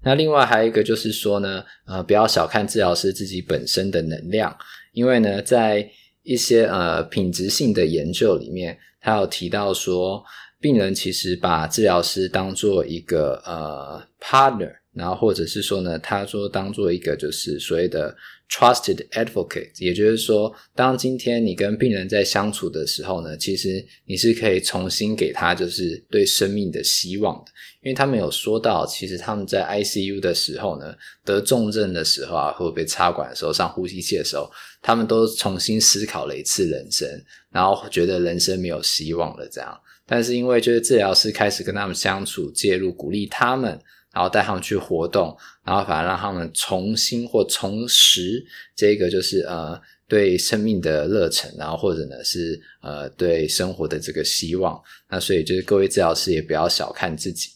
[0.02, 4.58] 那另外还有一个就是说呢，呃，不要小看治疗师自己本身的能量。
[4.94, 5.90] 因为呢，在
[6.24, 10.24] 一些呃品质性的研究里面，他有提到说，
[10.60, 18.16] 病人其实把治疗师当做一个呃 partner，然后或者是说呢，他说当做一个就是所谓的。
[18.52, 27.52] Trusted advocate，也就是说，当今天你跟病人在相处的时候呢，其实你是可以重新给他就是对生命的希望的，
[27.84, 34.50] 因为他们有说到，其实他们在 ICU 的时候呢，得重症的时候啊，或者被插管的时候，上呼吸器的时候，
[34.82, 37.08] 他们都重新思考了一次人生，
[37.52, 39.80] 然后觉得人生没有希望了这样。
[40.08, 43.80] 但是因为就是治疗师开始跟他们相处，介入鼓励他们。
[44.12, 45.38] 然后带他们去活动，
[45.70, 48.44] 然后反而让他们重新或重拾
[48.76, 54.82] 这个就是呃对生命的热忱，然后或者呢是呃对生活的这个希望。
[55.10, 57.52] 那所以就是各位治疗师也不要小看自己。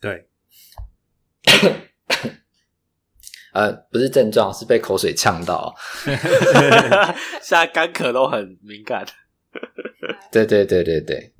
[0.00, 0.26] 对，
[3.52, 5.76] 呃，不是症状，是被口水呛到。
[7.42, 9.04] 现在干咳都很敏感。
[10.32, 11.34] 对对对对对。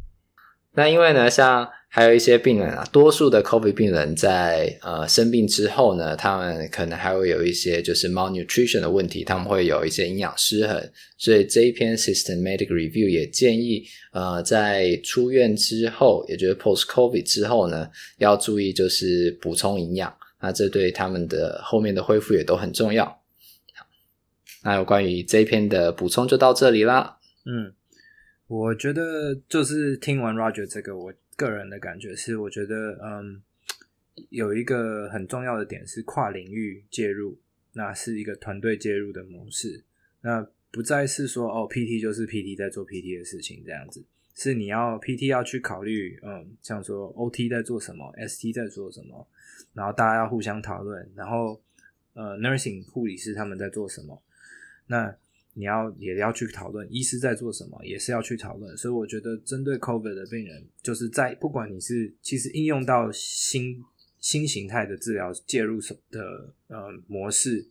[0.73, 1.67] 那因为呢，像。
[1.93, 10.81] 还有一些病人啊，多数的 COVID 病人在呃生病之后呢，他们可能还会有一些就是 malnutrition 的问题，他们会有一些营养失衡，
[11.19, 23.21] 所以这一篇 systematic review 也建议呃在出院之后，也就是 post COVID 之后呢，要注意就是补充营养，那这对他们的后面的恢复也都很重要。
[24.63, 27.17] 那有关于这一篇的补充就到这里啦。
[27.45, 27.75] 嗯，
[28.47, 31.13] 我觉得就是听完 Roger 这个我。
[31.41, 33.41] 个人的感觉是，我觉得，嗯，
[34.29, 37.39] 有一个很重要的点是跨领域介入，
[37.73, 39.83] 那是一个团队介入的模式，
[40.21, 49.27] 那不再是说哦，PT 就是 PT 在做 PT 的事情这样子，是你要 PT 要去考虑，嗯，像说 OT 在做什么，ST 在做什么，
[49.73, 51.59] 然后大家要互相讨论，然后
[52.13, 54.23] 呃，Nursing 护理师他们在做什么，
[54.87, 55.17] 那。
[55.61, 58.75] 你要也要去讨论，医师在做什么，也是要去讨论。
[58.79, 63.85] 所以我觉得，针对 COVID 的病人，就是在不管你是其实应用到新
[64.21, 65.79] 新形态的治疗介入
[66.11, 67.69] 的呃模式，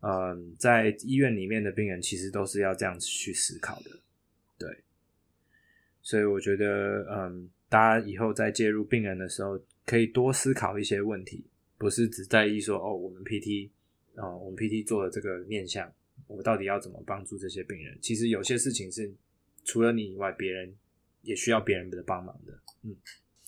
[0.00, 3.90] 嗯、在医院里面的病人其实都是要这样子去思考的，
[4.58, 4.68] 对。
[6.02, 9.56] 所以我觉得，嗯，大家以后在介入病人的时候，
[9.86, 11.44] 可以多思考一些问题，
[11.78, 13.70] 不是只在意说哦，我们 PT，
[14.16, 15.88] 哦、我们 PT 做的这个面向。
[16.26, 17.98] 我到底要怎么帮助这些病人？
[18.00, 19.12] 其实有些事情是
[19.64, 20.74] 除了你以外，别人
[21.22, 22.52] 也需要别人的帮忙的。
[22.84, 22.96] 嗯，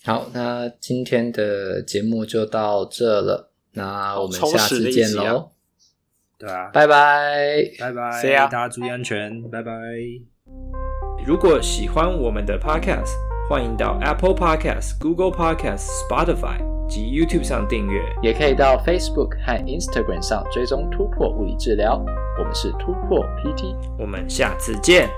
[0.03, 5.37] 好，那今天的节目就到这了，那我们下次见喽。
[5.37, 5.51] 啊
[6.37, 9.73] 对啊，拜拜，拜拜，大家注意安全，拜拜。
[11.25, 13.15] 如果喜欢我们的 Podcast，
[13.47, 16.57] 欢迎到 Apple Podcast、Google Podcast、Spotify。
[16.87, 21.97] 及 YouTube 上订阅，也可以到 Facebook 和 Instagram 上追踪突破物理治疗。
[22.39, 25.09] 我们是突破 PT，我们下次见。